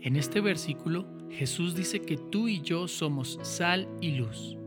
en 0.02 0.16
este 0.16 0.42
versículo 0.42 1.06
Jesús 1.30 1.76
dice 1.76 2.02
que 2.02 2.18
tú 2.18 2.48
y 2.48 2.62
yo 2.62 2.88
somos 2.88 3.40
sal 3.44 3.88
y 4.02 4.12
luz. 4.12 4.58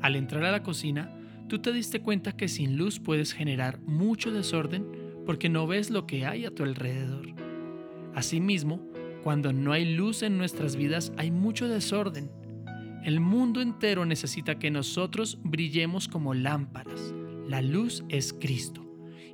Al 0.00 0.16
entrar 0.16 0.44
a 0.44 0.52
la 0.52 0.62
cocina, 0.62 1.14
tú 1.48 1.60
te 1.60 1.72
diste 1.72 2.00
cuenta 2.00 2.36
que 2.36 2.48
sin 2.48 2.76
luz 2.76 3.00
puedes 3.00 3.32
generar 3.32 3.80
mucho 3.80 4.30
desorden 4.30 4.86
porque 5.26 5.48
no 5.48 5.66
ves 5.66 5.90
lo 5.90 6.06
que 6.06 6.24
hay 6.24 6.44
a 6.44 6.54
tu 6.54 6.62
alrededor. 6.62 7.26
Asimismo, 8.14 8.80
cuando 9.22 9.52
no 9.52 9.72
hay 9.72 9.94
luz 9.94 10.22
en 10.22 10.38
nuestras 10.38 10.76
vidas 10.76 11.12
hay 11.16 11.30
mucho 11.30 11.68
desorden. 11.68 12.30
El 13.04 13.20
mundo 13.20 13.60
entero 13.60 14.04
necesita 14.04 14.58
que 14.58 14.70
nosotros 14.70 15.38
brillemos 15.42 16.08
como 16.08 16.34
lámparas. 16.34 17.14
La 17.46 17.62
luz 17.62 18.04
es 18.08 18.32
Cristo. 18.32 18.87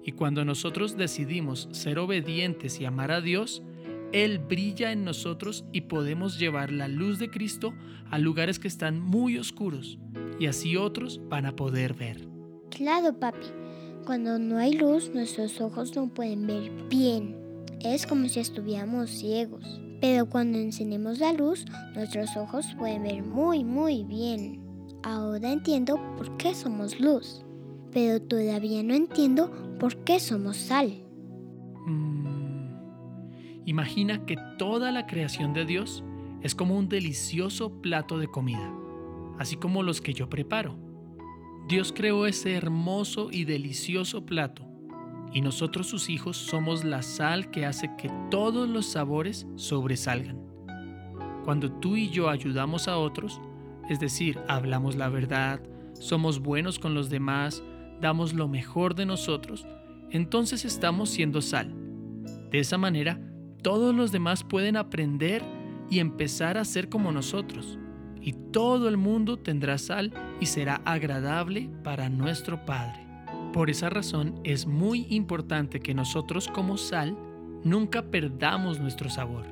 Y 0.04 0.12
cuando 0.12 0.44
nosotros 0.44 0.96
decidimos 0.96 1.68
ser 1.72 1.98
obedientes 1.98 2.78
y 2.80 2.84
amar 2.84 3.10
a 3.10 3.20
Dios, 3.20 3.62
Él 4.12 4.38
brilla 4.38 4.92
en 4.92 5.04
nosotros 5.04 5.64
y 5.72 5.82
podemos 5.82 6.38
llevar 6.38 6.70
la 6.70 6.88
luz 6.88 7.18
de 7.18 7.30
Cristo 7.30 7.72
a 8.10 8.18
lugares 8.18 8.58
que 8.58 8.68
están 8.68 9.00
muy 9.00 9.38
oscuros 9.38 9.98
y 10.38 10.46
así 10.46 10.76
otros 10.76 11.20
van 11.28 11.46
a 11.46 11.56
poder 11.56 11.94
ver. 11.94 12.28
Claro, 12.70 13.18
papi. 13.18 13.46
Cuando 14.04 14.38
no 14.38 14.58
hay 14.58 14.74
luz, 14.74 15.10
nuestros 15.14 15.60
ojos 15.60 15.96
no 15.96 16.12
pueden 16.12 16.46
ver 16.46 16.70
bien. 16.90 17.36
Es 17.80 18.06
como 18.06 18.28
si 18.28 18.40
estuviéramos 18.40 19.10
ciegos. 19.10 19.80
Pero 20.00 20.28
cuando 20.28 20.58
encendemos 20.58 21.18
la 21.18 21.32
luz, 21.32 21.64
nuestros 21.94 22.36
ojos 22.36 22.66
pueden 22.78 23.04
ver 23.04 23.22
muy, 23.22 23.64
muy 23.64 24.04
bien. 24.04 24.60
Ahora 25.02 25.52
entiendo 25.52 25.96
por 26.16 26.36
qué 26.36 26.54
somos 26.54 27.00
luz. 27.00 27.43
Pero 27.94 28.20
todavía 28.20 28.82
no 28.82 28.92
entiendo 28.92 29.50
por 29.78 29.96
qué 30.04 30.20
somos 30.20 30.56
sal. 30.56 31.00
Imagina 33.66 34.26
que 34.26 34.36
toda 34.58 34.92
la 34.92 35.06
creación 35.06 35.54
de 35.54 35.64
Dios 35.64 36.04
es 36.42 36.54
como 36.54 36.76
un 36.76 36.88
delicioso 36.88 37.80
plato 37.80 38.18
de 38.18 38.28
comida, 38.28 38.70
así 39.38 39.56
como 39.56 39.82
los 39.82 40.02
que 40.02 40.12
yo 40.12 40.28
preparo. 40.28 40.76
Dios 41.66 41.92
creó 41.96 42.26
ese 42.26 42.52
hermoso 42.52 43.30
y 43.30 43.44
delicioso 43.44 44.26
plato, 44.26 44.66
y 45.32 45.40
nosotros 45.40 45.86
sus 45.86 46.10
hijos 46.10 46.36
somos 46.36 46.84
la 46.84 47.00
sal 47.00 47.50
que 47.50 47.64
hace 47.64 47.90
que 47.96 48.10
todos 48.30 48.68
los 48.68 48.84
sabores 48.84 49.46
sobresalgan. 49.56 50.38
Cuando 51.44 51.72
tú 51.72 51.96
y 51.96 52.10
yo 52.10 52.28
ayudamos 52.28 52.86
a 52.86 52.98
otros, 52.98 53.40
es 53.88 53.98
decir, 53.98 54.38
hablamos 54.46 54.96
la 54.96 55.08
verdad, 55.08 55.62
somos 55.94 56.40
buenos 56.40 56.78
con 56.78 56.92
los 56.94 57.08
demás, 57.08 57.62
damos 58.00 58.32
lo 58.34 58.48
mejor 58.48 58.94
de 58.94 59.06
nosotros, 59.06 59.66
entonces 60.10 60.64
estamos 60.64 61.10
siendo 61.10 61.42
sal. 61.42 61.74
De 62.50 62.60
esa 62.60 62.78
manera, 62.78 63.20
todos 63.62 63.94
los 63.94 64.12
demás 64.12 64.44
pueden 64.44 64.76
aprender 64.76 65.42
y 65.90 65.98
empezar 65.98 66.58
a 66.58 66.64
ser 66.64 66.88
como 66.88 67.12
nosotros. 67.12 67.78
Y 68.20 68.32
todo 68.32 68.88
el 68.88 68.96
mundo 68.96 69.38
tendrá 69.38 69.76
sal 69.78 70.12
y 70.40 70.46
será 70.46 70.80
agradable 70.84 71.68
para 71.82 72.08
nuestro 72.08 72.64
Padre. 72.64 73.04
Por 73.52 73.70
esa 73.70 73.90
razón 73.90 74.40
es 74.44 74.66
muy 74.66 75.06
importante 75.10 75.80
que 75.80 75.94
nosotros 75.94 76.48
como 76.48 76.76
sal 76.76 77.16
nunca 77.64 78.02
perdamos 78.02 78.80
nuestro 78.80 79.10
sabor. 79.10 79.44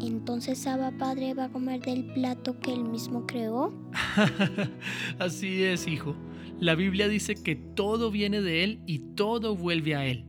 Entonces 0.00 0.66
Abba 0.66 0.90
Padre 0.92 1.34
va 1.34 1.44
a 1.44 1.48
comer 1.48 1.80
del 1.80 2.04
plato 2.12 2.58
que 2.60 2.72
él 2.72 2.84
mismo 2.84 3.26
creó. 3.26 3.72
Así 5.18 5.62
es, 5.62 5.86
hijo. 5.88 6.14
La 6.58 6.74
Biblia 6.74 7.06
dice 7.06 7.34
que 7.34 7.54
todo 7.54 8.10
viene 8.10 8.40
de 8.40 8.64
Él 8.64 8.80
y 8.86 9.00
todo 9.14 9.54
vuelve 9.54 9.94
a 9.94 10.06
Él. 10.06 10.24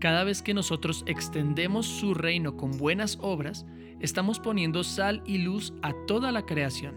Cada 0.00 0.24
vez 0.24 0.42
que 0.42 0.54
nosotros 0.54 1.04
extendemos 1.06 1.86
su 1.86 2.14
reino 2.14 2.56
con 2.56 2.76
buenas 2.76 3.16
obras, 3.20 3.64
estamos 4.00 4.40
poniendo 4.40 4.82
sal 4.82 5.22
y 5.24 5.38
luz 5.38 5.72
a 5.82 5.92
toda 6.08 6.32
la 6.32 6.44
creación. 6.44 6.96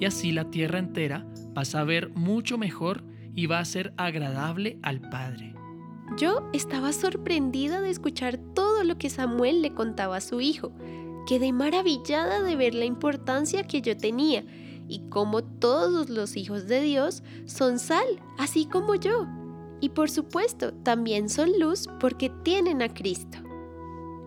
Y 0.00 0.06
así 0.06 0.32
la 0.32 0.50
tierra 0.50 0.80
entera 0.80 1.24
va 1.56 1.62
a 1.62 1.64
saber 1.64 2.10
mucho 2.10 2.58
mejor 2.58 3.04
y 3.36 3.46
va 3.46 3.60
a 3.60 3.64
ser 3.64 3.94
agradable 3.96 4.80
al 4.82 5.00
Padre. 5.00 5.54
Yo 6.18 6.50
estaba 6.52 6.92
sorprendida 6.92 7.80
de 7.80 7.90
escuchar 7.90 8.38
todo 8.54 8.82
lo 8.82 8.98
que 8.98 9.08
Samuel 9.08 9.62
le 9.62 9.72
contaba 9.72 10.16
a 10.16 10.20
su 10.20 10.40
hijo. 10.40 10.72
Quedé 11.28 11.52
maravillada 11.52 12.42
de 12.42 12.56
ver 12.56 12.74
la 12.74 12.84
importancia 12.86 13.62
que 13.68 13.80
yo 13.80 13.96
tenía 13.96 14.44
y 14.88 15.08
cómo 15.08 15.42
todos 15.42 16.10
los 16.10 16.36
hijos 16.36 16.66
de 16.66 16.80
Dios 16.80 17.22
son 17.46 17.78
sal, 17.78 18.06
así 18.38 18.66
como 18.66 18.94
yo. 18.94 19.26
Y 19.80 19.90
por 19.90 20.10
supuesto, 20.10 20.72
también 20.72 21.28
son 21.28 21.58
luz 21.58 21.88
porque 22.00 22.30
tienen 22.42 22.82
a 22.82 22.92
Cristo. 22.92 23.38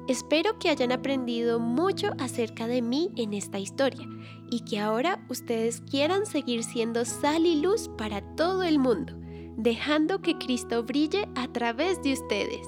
Espero 0.08 0.58
que 0.58 0.70
hayan 0.70 0.94
aprendido 0.94 1.60
mucho 1.60 2.12
acerca 2.18 2.68
de 2.68 2.82
mí 2.82 3.12
en 3.18 3.34
esta 3.34 3.60
historia 3.60 4.08
y 4.50 4.62
que 4.62 4.80
ahora 4.80 5.26
ustedes 5.30 5.82
quieran 5.82 6.26
seguir 6.26 6.64
siendo 6.64 7.04
sal 7.04 7.46
y 7.46 7.60
luz 7.60 7.90
para 7.98 8.22
todo 8.36 8.64
el 8.64 8.80
mundo, 8.80 9.14
dejando 9.58 10.22
que 10.22 10.38
Cristo 10.38 10.84
brille 10.84 11.28
a 11.36 11.52
través 11.52 12.02
de 12.04 12.14
ustedes. 12.14 12.66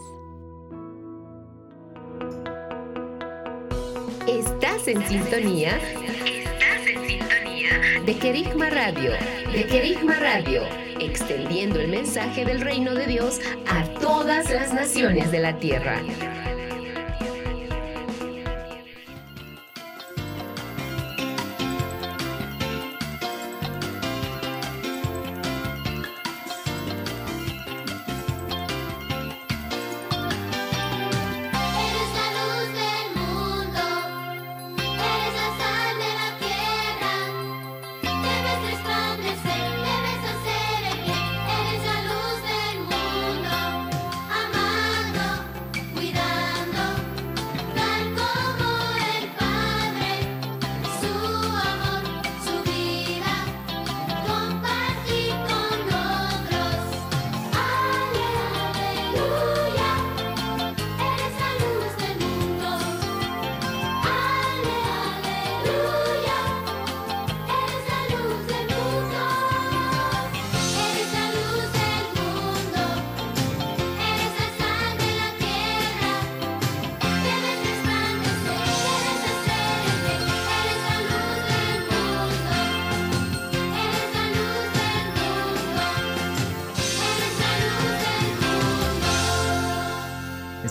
Estás 4.28 4.88
en 4.88 5.02
sintonía. 5.08 5.80
De 8.06 8.16
Querigma 8.16 8.70
Radio. 8.70 9.12
De 9.52 9.66
Querigma 9.66 10.16
Radio. 10.16 10.64
Extendiendo 11.00 11.80
el 11.80 11.88
mensaje 11.88 12.46
del 12.46 12.62
reino 12.62 12.94
de 12.94 13.08
Dios 13.08 13.40
a 13.68 13.84
todas 14.00 14.50
las 14.50 14.74
naciones 14.74 15.32
de 15.32 15.40
la 15.40 15.58
tierra. 15.58 16.02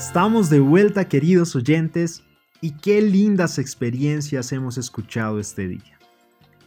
Estamos 0.08 0.48
de 0.48 0.58
vuelta 0.58 1.06
queridos 1.06 1.54
oyentes 1.54 2.24
y 2.62 2.70
qué 2.78 3.02
lindas 3.02 3.58
experiencias 3.58 4.52
hemos 4.52 4.78
escuchado 4.78 5.38
este 5.38 5.68
día. 5.68 5.98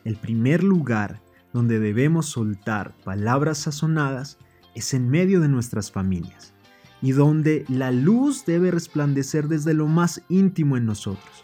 El 0.04 0.16
primer 0.16 0.64
lugar 0.64 1.24
donde 1.52 1.80
debemos 1.80 2.28
soltar 2.28 2.96
palabras 3.04 3.58
sazonadas 3.58 4.38
es 4.76 4.94
en 4.94 5.10
medio 5.10 5.42
de 5.42 5.48
nuestras 5.48 5.92
familias 5.92 6.54
y 7.02 7.14
donde 7.14 7.66
la 7.68 7.90
luz 7.92 8.46
debe 8.46 8.70
resplandecer 8.70 9.48
desde 9.48 9.74
lo 9.74 9.88
más 9.88 10.22
íntimo 10.30 10.78
en 10.78 10.86
nosotros. 10.86 11.44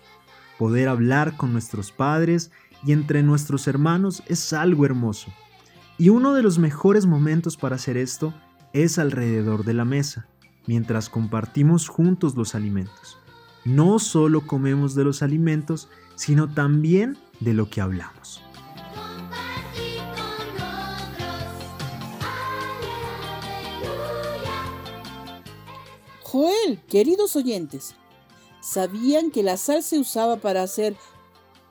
Poder 0.59 0.89
hablar 0.89 1.35
con 1.35 1.51
nuestros 1.51 1.91
padres 1.91 2.51
y 2.85 2.91
entre 2.91 3.23
nuestros 3.23 3.67
hermanos 3.67 4.21
es 4.27 4.53
algo 4.53 4.85
hermoso. 4.85 5.33
Y 5.97 6.09
uno 6.09 6.35
de 6.35 6.43
los 6.43 6.59
mejores 6.59 7.07
momentos 7.07 7.57
para 7.57 7.77
hacer 7.77 7.97
esto 7.97 8.35
es 8.71 8.99
alrededor 8.99 9.65
de 9.65 9.73
la 9.73 9.83
mesa, 9.83 10.27
mientras 10.67 11.09
compartimos 11.09 11.87
juntos 11.87 12.35
los 12.35 12.53
alimentos. 12.53 13.17
No 13.65 13.99
solo 13.99 14.45
comemos 14.45 14.93
de 14.93 15.03
los 15.03 15.23
alimentos, 15.23 15.89
sino 16.15 16.53
también 16.53 17.17
de 17.39 17.53
lo 17.53 17.69
que 17.69 17.81
hablamos. 17.81 18.41
Joel, 26.21 26.79
queridos 26.89 27.37
oyentes, 27.37 27.95
¿sabían 28.61 29.31
que 29.31 29.43
la 29.43 29.55
sal 29.55 29.81
se 29.81 29.97
usaba 29.97 30.35
para 30.35 30.61
hacer 30.61 30.95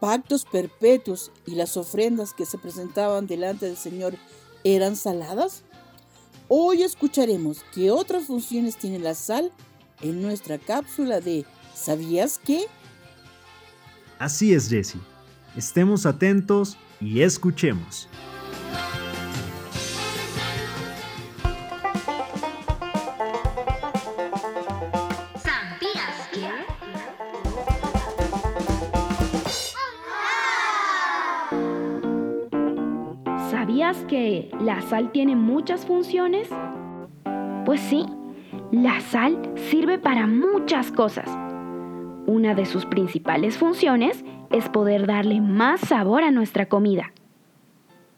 pactos 0.01 0.45
perpetuos 0.45 1.31
y 1.47 1.57
las 1.57 1.77
ofrendas 1.77 2.33
que 2.33 2.47
se 2.47 2.57
presentaban 2.57 3.27
delante 3.27 3.67
del 3.67 3.77
Señor 3.77 4.15
eran 4.65 4.97
saladas? 4.97 5.63
Hoy 6.49 6.83
escucharemos 6.83 7.65
qué 7.75 7.91
otras 7.91 8.25
funciones 8.25 8.77
tiene 8.77 9.01
la 9.01 9.15
sal 9.15 9.51
en 10.01 10.23
nuestra 10.23 10.59
cápsula 10.59 11.21
de 11.21 11.45
¿Sabías 11.75 12.41
qué? 12.45 12.67
Así 14.19 14.55
es, 14.55 14.69
Jesse. 14.69 14.97
Estemos 15.57 16.07
atentos 16.07 16.77
y 17.01 17.23
escuchemos. 17.23 18.09
Sal 34.87 35.11
tiene 35.13 35.37
muchas 35.37 35.85
funciones? 35.85 36.49
Pues 37.65 37.81
sí, 37.81 38.07
la 38.71 39.01
sal 39.01 39.53
sirve 39.57 39.99
para 39.99 40.27
muchas 40.27 40.93
cosas. 40.93 41.29
Una 42.27 42.55
de 42.55 42.67
sus 42.67 42.87
principales 42.87 43.59
funciones 43.59 44.25
es 44.51 44.69
poder 44.69 45.07
darle 45.07 45.41
más 45.41 45.81
sabor 45.81 46.23
a 46.23 46.31
nuestra 46.31 46.67
comida. 46.67 47.13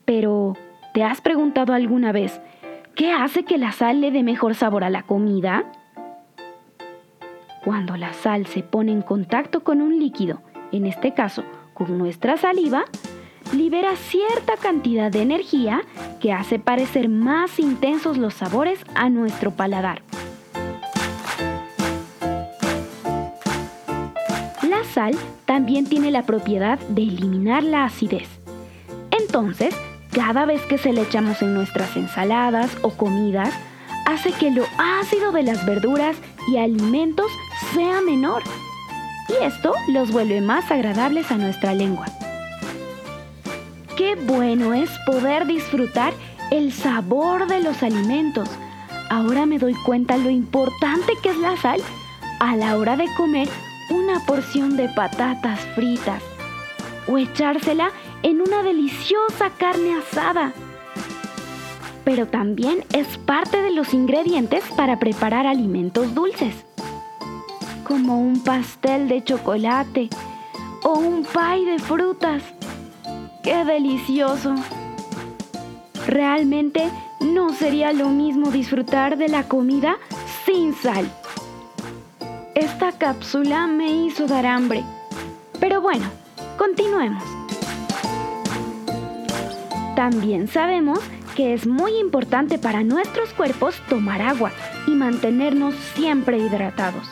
Pero, 0.05 0.55
¿te 0.95 1.03
has 1.03 1.21
preguntado 1.21 1.73
alguna 1.73 2.13
vez 2.13 2.41
qué 2.95 3.13
hace 3.13 3.45
que 3.45 3.59
la 3.59 3.73
sal 3.73 4.01
le 4.01 4.11
dé 4.11 4.23
mejor 4.23 4.55
sabor 4.55 4.85
a 4.85 4.91
la 4.91 5.03
comida? 5.03 5.65
Cuando 7.65 7.97
la 7.97 8.13
sal 8.13 8.47
se 8.47 8.63
pone 8.63 8.93
en 8.93 9.03
contacto 9.03 9.65
con 9.65 9.81
un 9.81 9.99
líquido, 9.99 10.43
en 10.73 10.87
este 10.87 11.13
caso 11.13 11.45
con 11.75 11.97
nuestra 11.97 12.37
saliva, 12.37 12.85
libera 13.53 13.97
cierta 13.97 14.57
cantidad 14.57 15.11
de 15.11 15.23
energía 15.23 15.83
que 16.21 16.33
hace 16.33 16.59
parecer 16.59 17.09
más 17.09 17.59
intensos 17.59 18.17
los 18.17 18.35
sabores 18.35 18.81
a 18.95 19.09
nuestro 19.09 19.51
paladar. 19.51 20.03
La 24.63 24.85
sal 24.93 25.17
también 25.45 25.87
tiene 25.87 26.11
la 26.11 26.25
propiedad 26.25 26.79
de 26.89 27.03
eliminar 27.03 27.63
la 27.63 27.85
acidez. 27.85 28.29
Entonces, 29.11 29.75
cada 30.13 30.45
vez 30.45 30.63
que 30.63 30.79
se 30.79 30.93
le 30.93 31.03
echamos 31.03 31.43
en 31.43 31.55
nuestras 31.55 31.97
ensaladas 31.97 32.77
o 32.83 32.91
comidas, 32.91 33.55
hace 34.07 34.33
que 34.33 34.51
lo 34.51 34.65
ácido 34.79 35.33
de 35.33 35.43
las 35.43 35.65
verduras 35.67 36.17
y 36.49 36.57
alimentos 36.57 37.31
sea 37.75 38.01
menor. 38.01 38.43
Y 39.29 39.45
esto 39.45 39.75
los 39.89 40.11
vuelve 40.11 40.41
más 40.41 40.71
agradables 40.71 41.31
a 41.31 41.37
nuestra 41.37 41.75
lengua. 41.75 42.07
Qué 43.99 44.15
bueno 44.15 44.75
es 44.75 44.89
poder 45.07 45.45
disfrutar 45.45 46.13
el 46.53 46.73
sabor 46.73 47.49
de 47.49 47.61
los 47.61 47.83
alimentos. 47.83 48.49
Ahora 49.11 49.45
me 49.45 49.59
doy 49.59 49.75
cuenta 49.85 50.17
lo 50.17 50.31
importante 50.31 51.15
que 51.21 51.31
es 51.31 51.37
la 51.37 51.57
sal 51.57 51.81
a 52.39 52.55
la 52.55 52.77
hora 52.77 52.97
de 52.97 53.07
comer 53.17 53.49
una 53.91 54.25
porción 54.25 54.77
de 54.77 54.89
patatas 54.91 55.59
fritas 55.75 56.23
o 57.09 57.19
echársela 57.19 57.91
en 58.23 58.41
una 58.41 58.63
deliciosa 58.63 59.51
carne 59.59 59.97
asada. 59.97 60.53
Pero 62.05 62.29
también 62.29 62.85
es 62.93 63.19
parte 63.19 63.61
de 63.63 63.73
los 63.73 63.93
ingredientes 63.95 64.63
para 64.77 65.01
preparar 65.01 65.45
alimentos 65.45 66.15
dulces, 66.15 66.55
como 67.83 68.21
un 68.21 68.45
pastel 68.45 69.09
de 69.09 69.25
chocolate 69.25 70.09
o 70.85 71.01
un 71.01 71.25
pie 71.25 71.65
de 71.65 71.81
frutas. 71.81 72.58
¡Qué 73.43 73.65
delicioso! 73.65 74.55
Realmente 76.07 76.91
no 77.21 77.53
sería 77.53 77.93
lo 77.93 78.09
mismo 78.09 78.51
disfrutar 78.51 79.17
de 79.17 79.29
la 79.29 79.45
comida 79.45 79.99
sin 80.45 80.75
sal. 80.75 81.11
Esta 82.55 82.93
cápsula 82.93 83.67
me 83.67 83.91
hizo 83.91 84.27
dar 84.27 84.47
hambre. 84.47 84.85
Pero 85.61 85.81
bueno, 85.81 86.07
continuemos. 86.57 87.23
También 89.95 90.49
sabemos 90.49 91.01
que 91.37 91.55
es 91.55 91.67
muy 91.67 91.97
importante 91.99 92.59
para 92.59 92.83
nuestros 92.83 93.33
cuerpos 93.33 93.77
tomar 93.89 94.23
agua 94.23 94.51
y 94.87 94.93
mantenernos 94.93 95.75
siempre 95.95 96.39
hidratados. 96.39 97.07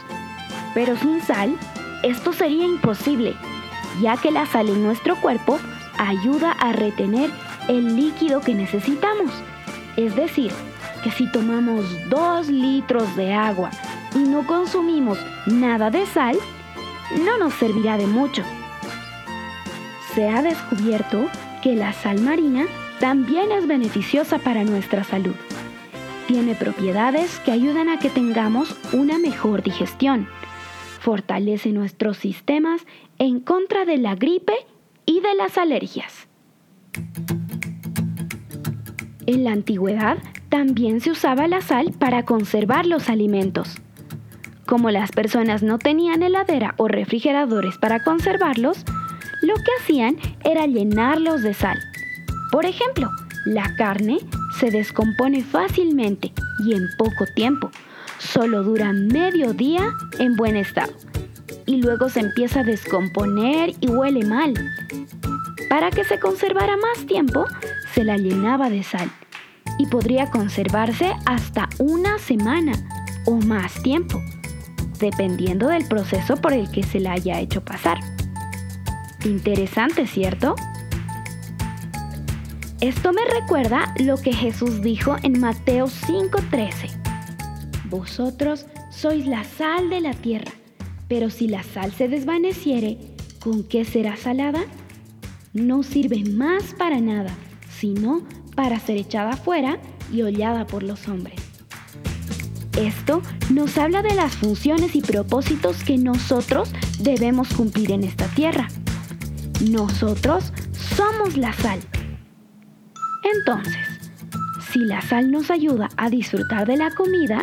Pero 0.75 0.97
sin 0.97 1.21
sal, 1.23 1.57
esto 2.03 2.33
sería 2.33 2.65
imposible, 2.65 3.35
ya 4.01 4.17
que 4.17 4.31
la 4.31 4.47
sal 4.47 4.69
en 4.69 4.83
nuestro 4.83 5.17
cuerpo 5.17 5.59
ayuda 5.99 6.53
a 6.53 6.73
retener 6.73 7.31
el 7.69 7.97
líquido 7.97 8.41
que 8.41 8.55
necesitamos. 8.55 9.31
Es 9.97 10.15
decir, 10.15 10.53
que 11.03 11.11
si 11.11 11.31
tomamos 11.31 11.85
2 12.09 12.49
litros 12.49 13.17
de 13.17 13.33
agua 13.33 13.71
y 14.15 14.19
no 14.19 14.47
consumimos 14.47 15.19
nada 15.47 15.91
de 15.91 16.07
sal, 16.07 16.37
no 17.25 17.39
nos 17.39 17.55
servirá 17.55 17.97
de 17.97 18.07
mucho. 18.07 18.43
Se 20.15 20.29
ha 20.29 20.43
descubierto 20.43 21.29
que 21.63 21.77
la 21.77 21.93
sal 21.93 22.21
marina 22.21 22.67
también 23.01 23.53
es 23.53 23.67
beneficiosa 23.67 24.39
para 24.39 24.65
nuestra 24.65 25.05
salud. 25.05 25.35
Tiene 26.27 26.55
propiedades 26.55 27.39
que 27.41 27.53
ayudan 27.53 27.89
a 27.89 27.99
que 27.99 28.11
tengamos 28.11 28.75
una 28.93 29.19
mejor 29.19 29.63
digestión. 29.63 30.27
Fortalece 31.01 31.71
nuestros 31.71 32.17
sistemas 32.17 32.85
en 33.19 33.41
contra 33.41 33.85
de 33.85 33.99
la 33.99 34.17
gripe 34.17 34.55
y 35.07 35.21
de 35.21 35.35
las 35.35 35.57
alergias. 35.57 36.29
En 39.27 39.45
la 39.45 39.53
antigüedad 39.53 40.19
también 40.49 41.01
se 41.01 41.11
usaba 41.11 41.49
la 41.49 41.61
sal 41.61 41.93
para 41.99 42.25
conservar 42.25 42.87
los 42.87 43.09
alimentos. 43.09 43.77
Como 44.67 44.91
las 44.91 45.13
personas 45.13 45.63
no 45.63 45.79
tenían 45.79 46.23
heladera 46.23 46.75
o 46.77 46.89
refrigeradores 46.89 47.79
para 47.79 48.03
conservarlos, 48.03 48.85
lo 49.43 49.55
que 49.55 49.71
hacían 49.81 50.17
era 50.45 50.67
llenarlos 50.67 51.43
de 51.43 51.55
sal. 51.55 51.79
Por 52.51 52.67
ejemplo, 52.67 53.11
la 53.45 53.75
carne 53.77 54.19
se 54.59 54.71
descompone 54.71 55.43
fácilmente 55.43 56.33
y 56.65 56.75
en 56.75 56.89
poco 56.99 57.27
tiempo. 57.35 57.71
Solo 58.19 58.63
dura 58.63 58.93
medio 58.93 59.53
día 59.53 59.93
en 60.19 60.37
buen 60.37 60.57
estado. 60.57 60.93
Y 61.67 61.77
luego 61.83 62.09
se 62.09 62.21
empieza 62.21 62.61
a 62.61 62.65
descomponer 62.65 63.75
y 63.81 63.89
huele 63.89 64.25
mal. 64.25 64.55
Para 65.77 65.91
que 65.91 66.05
se 66.05 66.19
conservara 66.19 66.75
más 66.79 67.05
tiempo, 67.05 67.45
se 67.93 68.03
la 68.03 68.17
llenaba 68.17 68.71
de 68.71 68.83
sal. 68.83 69.13
Y 69.79 69.87
podría 69.89 70.31
conservarse 70.31 71.13
hasta 71.27 71.69
una 71.79 72.19
semana 72.19 72.73
o 73.27 73.33
más 73.33 73.83
tiempo, 73.83 74.19
dependiendo 74.99 75.69
del 75.69 75.87
proceso 75.87 76.39
por 76.39 76.55
el 76.55 76.71
que 76.71 76.83
se 76.83 76.99
la 76.99 77.13
haya 77.13 77.41
hecho 77.41 77.63
pasar. 77.63 77.99
Interesante, 79.27 80.07
¿cierto? 80.07 80.55
Esto 82.81 83.13
me 83.13 83.27
recuerda 83.39 83.93
lo 83.99 84.17
que 84.17 84.33
Jesús 84.33 84.81
dijo 84.81 85.17
en 85.25 85.39
Mateo 85.41 85.89
5:13. 85.89 86.89
Vosotros 87.91 88.65
sois 88.91 89.27
la 89.27 89.45
sal 89.45 89.91
de 89.91 90.01
la 90.01 90.15
tierra, 90.15 90.53
pero 91.07 91.29
si 91.29 91.49
la 91.49 91.63
sal 91.63 91.93
se 91.93 92.09
desvaneciere, 92.09 92.97
¿con 93.41 93.63
qué 93.63 93.85
será 93.85 94.17
salada? 94.17 94.65
No 95.57 95.83
sirve 95.83 96.23
más 96.23 96.75
para 96.75 97.01
nada, 97.01 97.35
sino 97.79 98.21
para 98.55 98.79
ser 98.79 98.99
echada 98.99 99.31
afuera 99.31 99.79
y 100.13 100.21
hollada 100.21 100.67
por 100.67 100.83
los 100.83 101.09
hombres. 101.09 101.41
Esto 102.79 103.23
nos 103.49 103.79
habla 103.79 104.03
de 104.03 104.15
las 104.15 104.37
funciones 104.37 104.95
y 104.95 105.01
propósitos 105.01 105.83
que 105.83 105.97
nosotros 105.97 106.71
debemos 107.01 107.49
cumplir 107.55 107.93
en 107.93 108.05
esta 108.05 108.27
tierra. 108.27 108.69
Nosotros 109.71 110.53
somos 110.95 111.39
la 111.39 111.55
sal. 111.55 111.81
Entonces, 113.39 113.87
si 114.71 114.81
la 114.81 115.01
sal 115.01 115.31
nos 115.31 115.51
ayuda 115.51 115.89
a 115.97 116.11
disfrutar 116.11 116.67
de 116.67 116.77
la 116.77 116.91
comida, 116.91 117.41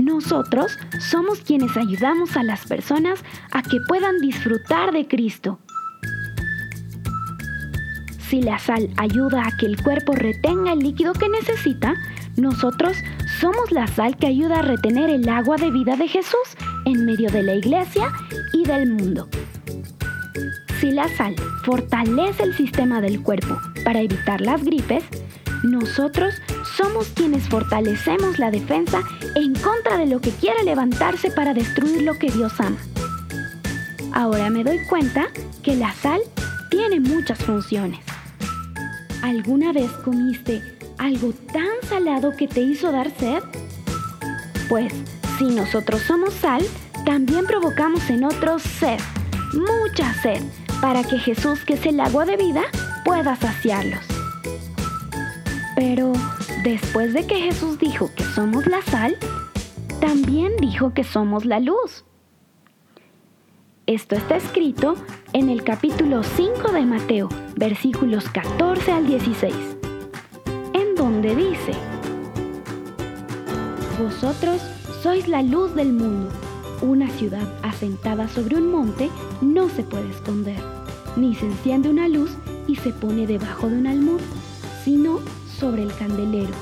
nosotros 0.00 0.76
somos 0.98 1.38
quienes 1.42 1.76
ayudamos 1.76 2.36
a 2.36 2.42
las 2.42 2.66
personas 2.66 3.20
a 3.52 3.62
que 3.62 3.78
puedan 3.86 4.18
disfrutar 4.18 4.90
de 4.90 5.06
Cristo. 5.06 5.60
Si 8.28 8.42
la 8.42 8.58
sal 8.58 8.90
ayuda 8.98 9.42
a 9.46 9.56
que 9.56 9.64
el 9.64 9.82
cuerpo 9.82 10.12
retenga 10.12 10.74
el 10.74 10.80
líquido 10.80 11.14
que 11.14 11.30
necesita, 11.30 11.94
nosotros 12.36 12.94
somos 13.40 13.72
la 13.72 13.86
sal 13.86 14.18
que 14.18 14.26
ayuda 14.26 14.58
a 14.58 14.62
retener 14.62 15.08
el 15.08 15.26
agua 15.30 15.56
de 15.56 15.70
vida 15.70 15.96
de 15.96 16.08
Jesús 16.08 16.56
en 16.84 17.06
medio 17.06 17.30
de 17.30 17.42
la 17.42 17.54
iglesia 17.54 18.12
y 18.52 18.64
del 18.64 18.92
mundo. 18.92 19.28
Si 20.78 20.90
la 20.90 21.08
sal 21.16 21.34
fortalece 21.64 22.42
el 22.42 22.54
sistema 22.54 23.00
del 23.00 23.22
cuerpo 23.22 23.58
para 23.82 24.02
evitar 24.02 24.42
las 24.42 24.62
gripes, 24.62 25.04
nosotros 25.62 26.34
somos 26.76 27.08
quienes 27.08 27.48
fortalecemos 27.48 28.38
la 28.38 28.50
defensa 28.50 29.00
en 29.36 29.54
contra 29.54 29.96
de 29.96 30.06
lo 30.06 30.20
que 30.20 30.30
quiera 30.30 30.62
levantarse 30.64 31.30
para 31.30 31.54
destruir 31.54 32.02
lo 32.02 32.18
que 32.18 32.30
Dios 32.30 32.52
ama. 32.60 32.76
Ahora 34.12 34.50
me 34.50 34.64
doy 34.64 34.80
cuenta 34.88 35.28
que 35.62 35.74
la 35.74 35.94
sal 35.94 36.20
tiene 36.70 37.00
muchas 37.00 37.38
funciones. 37.38 38.07
¿Alguna 39.22 39.72
vez 39.72 39.90
comiste 40.04 40.62
algo 40.96 41.32
tan 41.52 41.88
salado 41.88 42.36
que 42.36 42.46
te 42.46 42.60
hizo 42.60 42.92
dar 42.92 43.10
sed? 43.18 43.42
Pues 44.68 44.92
si 45.38 45.46
nosotros 45.46 46.02
somos 46.02 46.34
sal, 46.34 46.64
también 47.04 47.44
provocamos 47.46 48.08
en 48.10 48.24
otros 48.24 48.62
sed, 48.62 48.98
mucha 49.54 50.14
sed, 50.22 50.42
para 50.80 51.02
que 51.02 51.18
Jesús, 51.18 51.64
que 51.64 51.74
es 51.74 51.86
el 51.86 51.98
agua 51.98 52.26
de 52.26 52.36
vida, 52.36 52.62
pueda 53.04 53.34
saciarlos. 53.34 54.04
Pero 55.74 56.12
después 56.62 57.12
de 57.12 57.26
que 57.26 57.40
Jesús 57.40 57.78
dijo 57.78 58.10
que 58.14 58.24
somos 58.24 58.66
la 58.66 58.82
sal, 58.82 59.16
también 60.00 60.52
dijo 60.60 60.94
que 60.94 61.02
somos 61.02 61.44
la 61.44 61.60
luz. 61.60 62.04
Esto 63.88 64.16
está 64.16 64.36
escrito 64.36 64.96
en 65.32 65.48
el 65.48 65.64
capítulo 65.64 66.22
5 66.22 66.72
de 66.72 66.84
Mateo, 66.84 67.30
versículos 67.56 68.28
14 68.28 68.92
al 68.92 69.06
16, 69.06 69.54
en 70.74 70.94
donde 70.94 71.34
dice, 71.34 71.72
Vosotros 73.98 74.60
sois 75.02 75.26
la 75.26 75.42
luz 75.42 75.74
del 75.74 75.94
mundo. 75.94 76.28
Una 76.82 77.08
ciudad 77.08 77.48
asentada 77.62 78.28
sobre 78.28 78.56
un 78.56 78.70
monte 78.70 79.08
no 79.40 79.70
se 79.70 79.84
puede 79.84 80.10
esconder, 80.10 80.60
ni 81.16 81.34
se 81.34 81.46
enciende 81.46 81.88
una 81.88 82.08
luz 82.08 82.36
y 82.66 82.76
se 82.76 82.90
pone 82.90 83.26
debajo 83.26 83.70
de 83.70 83.78
un 83.78 83.86
almud, 83.86 84.20
sino 84.84 85.20
sobre 85.58 85.82
el 85.82 85.94
candelero, 85.94 86.52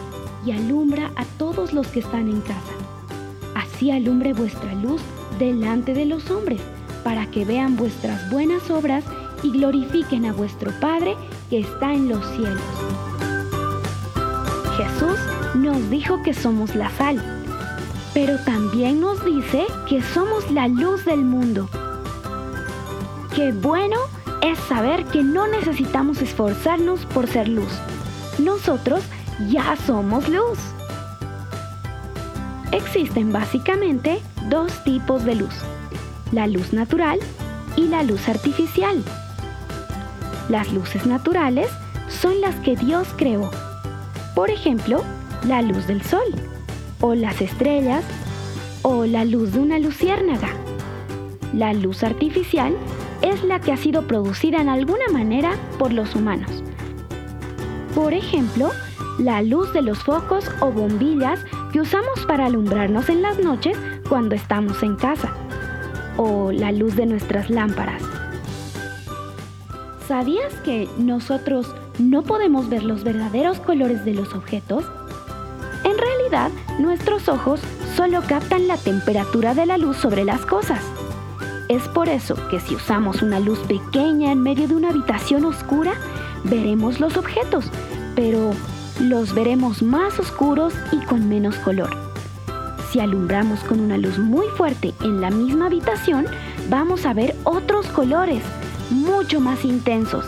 y 0.47 0.53
alumbra 0.53 1.11
a 1.16 1.24
todos 1.39 1.72
los 1.72 1.89
que 1.89 1.99
están 1.99 2.29
en 2.29 2.41
casa. 2.43 2.77
Así 3.57 3.91
alumbre 3.91 4.33
vuestra 4.33 4.72
luz 4.74 5.03
delante 5.41 5.93
de 5.93 6.07
los 6.07 6.31
hombres, 6.31 6.61
para 7.07 7.31
que 7.31 7.45
vean 7.45 7.77
vuestras 7.77 8.29
buenas 8.33 8.69
obras 8.69 9.05
y 9.45 9.53
glorifiquen 9.53 10.27
a 10.27 10.33
vuestro 10.33 10.73
Padre 10.81 11.15
que 11.49 11.61
está 11.61 11.95
en 11.95 12.09
los 12.09 12.27
cielos. 12.35 12.61
Jesús 14.77 15.17
nos 15.55 15.89
dijo 15.89 16.21
que 16.25 16.35
somos 16.35 16.75
la 16.75 16.91
sal, 16.91 17.23
pero 18.13 18.41
también 18.41 19.01
nos 19.01 19.25
dice 19.25 19.67
que 19.89 20.03
somos 20.03 20.51
la 20.51 20.67
luz 20.67 21.05
del 21.05 21.21
mundo. 21.21 21.69
Qué 23.37 23.53
bueno 23.53 23.99
es 24.43 24.59
saber 24.69 25.05
que 25.05 25.23
no 25.23 25.47
necesitamos 25.47 26.21
esforzarnos 26.21 27.07
por 27.07 27.29
ser 27.29 27.47
luz. 27.47 27.73
Nosotros 28.41 29.05
ya 29.49 29.77
somos 29.87 30.29
luz. 30.29 30.59
Existen 32.73 33.33
básicamente 33.33 34.21
dos 34.51 34.83
tipos 34.83 35.25
de 35.25 35.37
luz, 35.37 35.55
la 36.33 36.47
luz 36.47 36.72
natural 36.72 37.18
y 37.77 37.89
la 37.89 38.03
luz 38.03 38.29
artificial. 38.29 39.03
Las 40.49 40.72
luces 40.72 41.07
naturales 41.07 41.68
son 42.09 42.41
las 42.41 42.55
que 42.57 42.77
Dios 42.77 43.09
creó. 43.16 43.51
Por 44.35 44.51
ejemplo, 44.51 45.03
la 45.47 45.62
luz 45.62 45.87
del 45.87 46.03
sol, 46.03 46.27
o 47.01 47.14
las 47.14 47.41
estrellas, 47.41 48.05
o 48.83 49.05
la 49.05 49.24
luz 49.24 49.53
de 49.53 49.61
una 49.61 49.79
luciérnaga. 49.79 50.49
La 51.53 51.72
luz 51.72 52.03
artificial 52.03 52.77
es 53.22 53.43
la 53.45 53.61
que 53.61 53.72
ha 53.72 53.77
sido 53.77 54.07
producida 54.07 54.61
en 54.61 54.68
alguna 54.68 55.09
manera 55.12 55.57
por 55.79 55.93
los 55.93 56.14
humanos. 56.14 56.62
Por 57.95 58.12
ejemplo, 58.12 58.70
la 59.18 59.43
luz 59.43 59.72
de 59.72 59.83
los 59.83 59.99
focos 59.99 60.51
o 60.61 60.70
bombillas 60.70 61.41
que 61.72 61.81
usamos 61.81 62.27
para 62.27 62.47
alumbrarnos 62.47 63.09
en 63.09 63.22
las 63.22 63.39
noches 63.39 63.79
cuando 64.09 64.35
estamos 64.35 64.83
en 64.83 64.97
casa, 64.97 65.33
o 66.17 66.53
la 66.53 66.73
luz 66.73 66.97
de 66.97 67.07
nuestras 67.07 67.51
lámparas. 67.51 68.03
¿Sabías 70.09 70.55
que 70.64 70.89
nosotros 70.99 71.75
no 71.99 72.23
podemos 72.23 72.69
ver 72.69 72.85
los 72.85 73.03
verdaderos 73.03 73.59
colores 73.59 74.05
de 74.05 74.14
los 74.14 74.35
objetos? 74.35 74.85
En 75.85 75.99
realidad, 75.99 76.51
nuestros 76.79 77.29
ojos 77.29 77.61
solo 77.97 78.23
captan 78.27 78.69
la 78.69 78.77
temperatura 78.77 79.55
de 79.55 79.67
la 79.67 79.79
luz 79.79 79.97
sobre 79.97 80.25
las 80.25 80.47
cosas. 80.47 80.81
Es 81.69 81.83
por 81.89 82.09
eso 82.09 82.37
que 82.49 82.61
si 82.61 82.77
usamos 82.77 83.23
una 83.23 83.41
luz 83.41 83.59
pequeña 83.61 84.31
en 84.31 84.43
medio 84.43 84.69
de 84.69 84.77
una 84.77 84.91
habitación 84.91 85.45
oscura, 85.45 85.95
veremos 86.45 87.01
los 87.01 87.17
objetos, 87.17 87.64
pero 88.14 88.53
los 89.01 89.35
veremos 89.35 89.83
más 89.83 90.19
oscuros 90.21 90.73
y 90.93 91.05
con 91.05 91.29
menos 91.29 91.57
color. 91.57 92.06
Si 92.97 93.01
alumbramos 93.01 93.61
con 93.61 93.80
una 93.80 93.99
luz 93.99 94.18
muy 94.18 94.47
fuerte 94.57 94.94
en 95.03 95.20
la 95.20 95.28
misma 95.28 95.66
habitación, 95.66 96.24
vamos 96.70 97.05
a 97.05 97.12
ver 97.12 97.36
otros 97.44 97.88
colores, 97.88 98.42
mucho 98.88 99.38
más 99.38 99.66
intensos, 99.66 100.24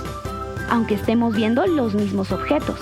aunque 0.68 0.96
estemos 0.96 1.34
viendo 1.34 1.66
los 1.66 1.94
mismos 1.94 2.30
objetos. 2.30 2.78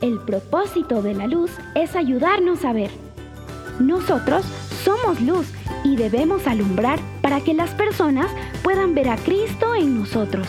El 0.00 0.18
propósito 0.18 1.00
de 1.00 1.14
la 1.14 1.28
luz 1.28 1.52
es 1.76 1.94
ayudarnos 1.94 2.64
a 2.64 2.72
ver. 2.72 2.90
Nosotros 3.78 4.44
somos 4.82 5.20
luz 5.20 5.46
y 5.84 5.94
debemos 5.94 6.48
alumbrar 6.48 6.98
para 7.22 7.40
que 7.42 7.54
las 7.54 7.70
personas 7.70 8.26
puedan 8.64 8.96
ver 8.96 9.10
a 9.10 9.16
Cristo 9.16 9.76
en 9.76 10.00
nosotros. 10.00 10.48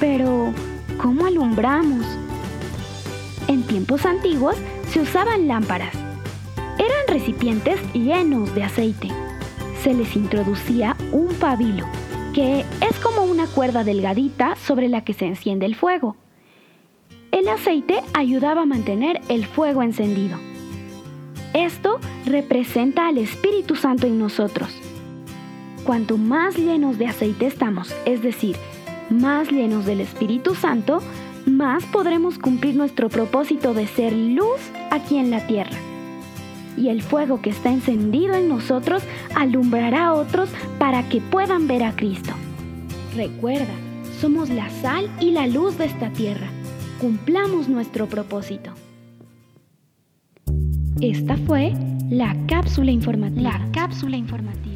Pero, 0.00 0.52
¿cómo 1.00 1.26
alumbramos? 1.26 2.04
En 3.46 3.62
tiempos 3.62 4.04
antiguos 4.04 4.56
se 4.90 5.02
usaban 5.02 5.46
lámparas. 5.46 6.03
Eran 6.84 7.06
recipientes 7.08 7.80
llenos 7.94 8.54
de 8.54 8.62
aceite. 8.62 9.08
Se 9.82 9.94
les 9.94 10.16
introducía 10.16 10.96
un 11.12 11.28
pabilo, 11.34 11.86
que 12.34 12.60
es 12.86 12.98
como 13.02 13.22
una 13.22 13.46
cuerda 13.46 13.84
delgadita 13.84 14.54
sobre 14.56 14.88
la 14.88 15.02
que 15.02 15.14
se 15.14 15.24
enciende 15.24 15.64
el 15.64 15.76
fuego. 15.76 16.16
El 17.32 17.48
aceite 17.48 18.02
ayudaba 18.12 18.62
a 18.62 18.66
mantener 18.66 19.22
el 19.30 19.46
fuego 19.46 19.82
encendido. 19.82 20.36
Esto 21.54 22.00
representa 22.26 23.08
al 23.08 23.16
Espíritu 23.16 23.76
Santo 23.76 24.06
en 24.06 24.18
nosotros. 24.18 24.68
Cuanto 25.84 26.18
más 26.18 26.58
llenos 26.58 26.98
de 26.98 27.06
aceite 27.06 27.46
estamos, 27.46 27.94
es 28.04 28.22
decir, 28.22 28.56
más 29.08 29.50
llenos 29.50 29.86
del 29.86 30.02
Espíritu 30.02 30.54
Santo, 30.54 31.00
más 31.46 31.84
podremos 31.86 32.38
cumplir 32.38 32.74
nuestro 32.74 33.08
propósito 33.08 33.72
de 33.72 33.86
ser 33.86 34.12
luz 34.12 34.60
aquí 34.90 35.16
en 35.16 35.30
la 35.30 35.46
tierra. 35.46 35.76
Y 36.76 36.88
el 36.88 37.02
fuego 37.02 37.40
que 37.40 37.50
está 37.50 37.70
encendido 37.70 38.34
en 38.34 38.48
nosotros 38.48 39.02
alumbrará 39.34 40.06
a 40.06 40.14
otros 40.14 40.48
para 40.78 41.08
que 41.08 41.20
puedan 41.20 41.66
ver 41.66 41.84
a 41.84 41.94
Cristo. 41.94 42.32
Recuerda, 43.14 43.74
somos 44.20 44.50
la 44.50 44.68
sal 44.70 45.08
y 45.20 45.30
la 45.30 45.46
luz 45.46 45.78
de 45.78 45.86
esta 45.86 46.10
tierra. 46.10 46.48
Cumplamos 47.00 47.68
nuestro 47.68 48.06
propósito. 48.06 48.70
Esta 51.00 51.36
fue 51.36 51.72
la 52.10 52.36
cápsula 52.46 52.90
informativa. 52.90 53.58
La 53.58 53.72
cápsula 53.72 54.16
informativa. 54.16 54.73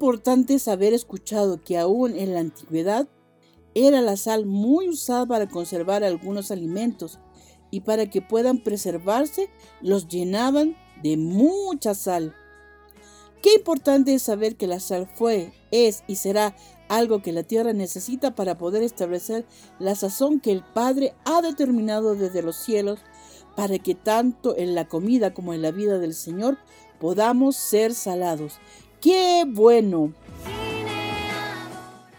Importante 0.00 0.54
es 0.54 0.66
haber 0.66 0.94
escuchado 0.94 1.62
que 1.62 1.76
aún 1.76 2.16
en 2.16 2.32
la 2.32 2.40
antigüedad 2.40 3.06
era 3.74 4.00
la 4.00 4.16
sal 4.16 4.46
muy 4.46 4.88
usada 4.88 5.26
para 5.26 5.46
conservar 5.46 6.04
algunos 6.04 6.50
alimentos 6.50 7.18
y 7.70 7.82
para 7.82 8.08
que 8.08 8.22
puedan 8.22 8.64
preservarse 8.64 9.50
los 9.82 10.08
llenaban 10.08 10.74
de 11.02 11.18
mucha 11.18 11.94
sal. 11.94 12.34
Qué 13.42 13.56
importante 13.56 14.14
es 14.14 14.22
saber 14.22 14.56
que 14.56 14.66
la 14.66 14.80
sal 14.80 15.06
fue, 15.14 15.52
es 15.70 16.02
y 16.06 16.16
será 16.16 16.56
algo 16.88 17.20
que 17.20 17.32
la 17.32 17.42
tierra 17.42 17.74
necesita 17.74 18.34
para 18.34 18.56
poder 18.56 18.82
establecer 18.82 19.44
la 19.78 19.94
sazón 19.94 20.40
que 20.40 20.50
el 20.50 20.64
Padre 20.64 21.12
ha 21.26 21.42
determinado 21.42 22.14
desde 22.14 22.40
los 22.40 22.56
cielos 22.56 23.00
para 23.54 23.78
que 23.78 23.94
tanto 23.94 24.56
en 24.56 24.74
la 24.74 24.88
comida 24.88 25.34
como 25.34 25.52
en 25.52 25.60
la 25.60 25.72
vida 25.72 25.98
del 25.98 26.14
Señor 26.14 26.56
podamos 27.00 27.56
ser 27.56 27.94
salados. 27.94 28.60
¡Qué 29.00 29.44
bueno! 29.48 30.12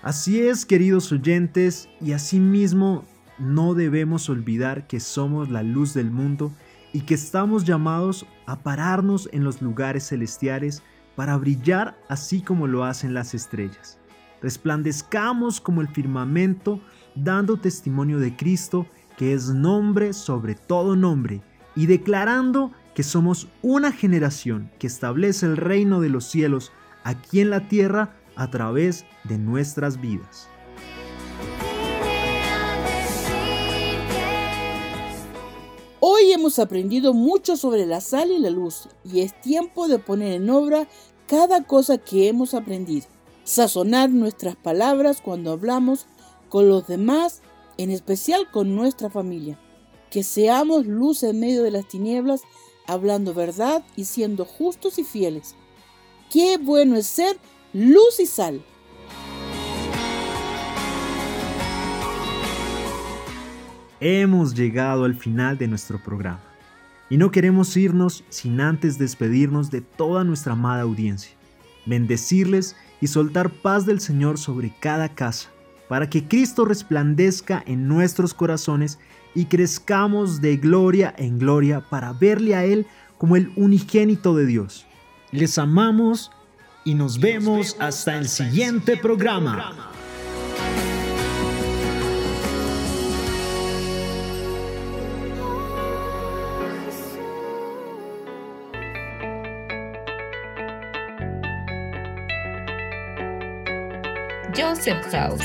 Así 0.02 0.42
es, 0.42 0.66
queridos 0.66 1.12
oyentes, 1.12 1.88
y 2.02 2.14
asimismo 2.14 3.06
no 3.38 3.76
debemos 3.76 4.30
olvidar 4.30 4.88
que 4.88 5.00
somos 5.00 5.50
la 5.50 5.62
luz 5.62 5.94
del 5.94 6.10
mundo 6.10 6.52
y 6.92 7.02
que 7.02 7.14
estamos 7.14 7.66
llamados 7.66 8.26
a 8.48 8.64
pararnos 8.64 9.30
en 9.32 9.44
los 9.44 9.62
lugares 9.62 10.08
celestiales 10.08 10.82
para 11.16 11.38
brillar 11.38 11.96
así 12.10 12.42
como 12.42 12.66
lo 12.66 12.84
hacen 12.84 13.14
las 13.14 13.36
estrellas. 13.36 14.00
Resplandezcamos 14.42 15.62
como 15.62 15.82
el 15.82 15.88
firmamento, 15.88 16.82
dando 17.14 17.58
testimonio 17.58 18.18
de 18.18 18.36
Cristo, 18.36 18.88
que 19.18 19.34
es 19.34 19.50
nombre 19.50 20.14
sobre 20.14 20.56
todo 20.56 20.96
nombre, 20.96 21.42
y 21.76 21.86
declarando 21.86 22.72
somos 23.04 23.48
una 23.62 23.92
generación 23.92 24.72
que 24.80 24.88
establece 24.88 25.46
el 25.46 25.58
reino 25.58 26.02
de 26.02 26.10
los 26.10 26.26
cielos 26.26 26.72
aquí 27.04 27.40
en 27.40 27.50
la 27.50 27.68
tierra 27.68 28.16
a 28.36 28.50
través 28.50 29.06
de 29.24 29.38
nuestras 29.38 30.00
vidas. 30.02 30.48
Hoy 36.04 36.32
hemos 36.32 36.58
aprendido 36.58 37.14
mucho 37.14 37.56
sobre 37.56 37.86
la 37.86 38.02
sal 38.02 38.32
y 38.32 38.40
la 38.40 38.50
luz 38.50 38.90
y 39.06 39.22
es 39.22 39.40
tiempo 39.40 39.88
de 39.88 40.00
poner 40.00 40.34
en 40.34 40.50
obra 40.50 40.88
cada 41.28 41.64
cosa 41.64 41.98
que 42.00 42.28
hemos 42.28 42.54
aprendido. 42.54 43.06
Sazonar 43.44 44.10
nuestras 44.10 44.56
palabras 44.56 45.22
cuando 45.22 45.52
hablamos 45.52 46.08
con 46.50 46.68
los 46.68 46.88
demás, 46.88 47.42
en 47.78 47.92
especial 47.92 48.50
con 48.52 48.76
nuestra 48.76 49.10
familia. 49.10 49.60
Que 50.10 50.24
seamos 50.24 50.88
luz 50.88 51.24
en 51.24 51.40
medio 51.40 51.64
de 51.64 51.72
las 51.72 51.88
tinieblas, 51.88 52.42
hablando 52.88 53.34
verdad 53.34 53.84
y 53.96 54.06
siendo 54.06 54.46
justos 54.46 55.00
y 55.00 55.04
fieles. 55.04 55.56
Qué 56.32 56.58
bueno 56.58 56.96
es 56.96 57.08
ser 57.08 57.38
luz 57.74 58.20
y 58.20 58.26
sal. 58.26 58.64
Hemos 64.00 64.56
llegado 64.56 65.04
al 65.04 65.16
final 65.16 65.58
de 65.58 65.68
nuestro 65.68 66.02
programa 66.02 66.42
y 67.12 67.18
no 67.18 67.30
queremos 67.30 67.76
irnos 67.76 68.24
sin 68.30 68.62
antes 68.62 68.98
despedirnos 68.98 69.70
de 69.70 69.82
toda 69.82 70.24
nuestra 70.24 70.54
amada 70.54 70.82
audiencia, 70.82 71.36
bendecirles 71.86 72.76
y 73.02 73.08
soltar 73.08 73.50
paz 73.52 73.86
del 73.86 74.00
Señor 74.00 74.38
sobre 74.38 74.74
cada 74.80 75.10
casa, 75.10 75.50
para 75.90 76.10
que 76.10 76.26
Cristo 76.28 76.64
resplandezca 76.64 77.62
en 77.68 77.88
nuestros 77.88 78.34
corazones 78.34 78.98
y 79.34 79.46
crezcamos 79.46 80.42
de 80.42 80.58
gloria 80.58 81.14
en 81.18 81.40
gloria 81.40 81.82
para 81.90 82.14
verle 82.14 82.56
a 82.56 82.66
Él 82.66 82.86
como 83.18 83.36
el 83.36 83.52
unigénito 83.56 84.36
de 84.36 84.46
Dios. 84.46 84.86
Les 85.32 85.58
amamos 85.58 86.32
y 86.84 86.96
nos 86.96 87.20
vemos 87.20 87.76
hasta 87.80 88.18
el 88.18 88.28
siguiente 88.28 88.98
programa. 88.98 89.92
Joseph 104.54 105.06
House, 105.12 105.42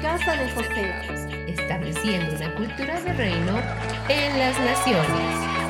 Casa 0.00 0.36
de 0.36 0.50
José. 0.50 1.25
Estableciendo 1.66 2.36
una 2.36 2.54
cultura 2.54 3.00
de 3.00 3.12
reino 3.14 3.58
en 4.08 4.38
las 4.38 4.56
naciones. 4.60 5.65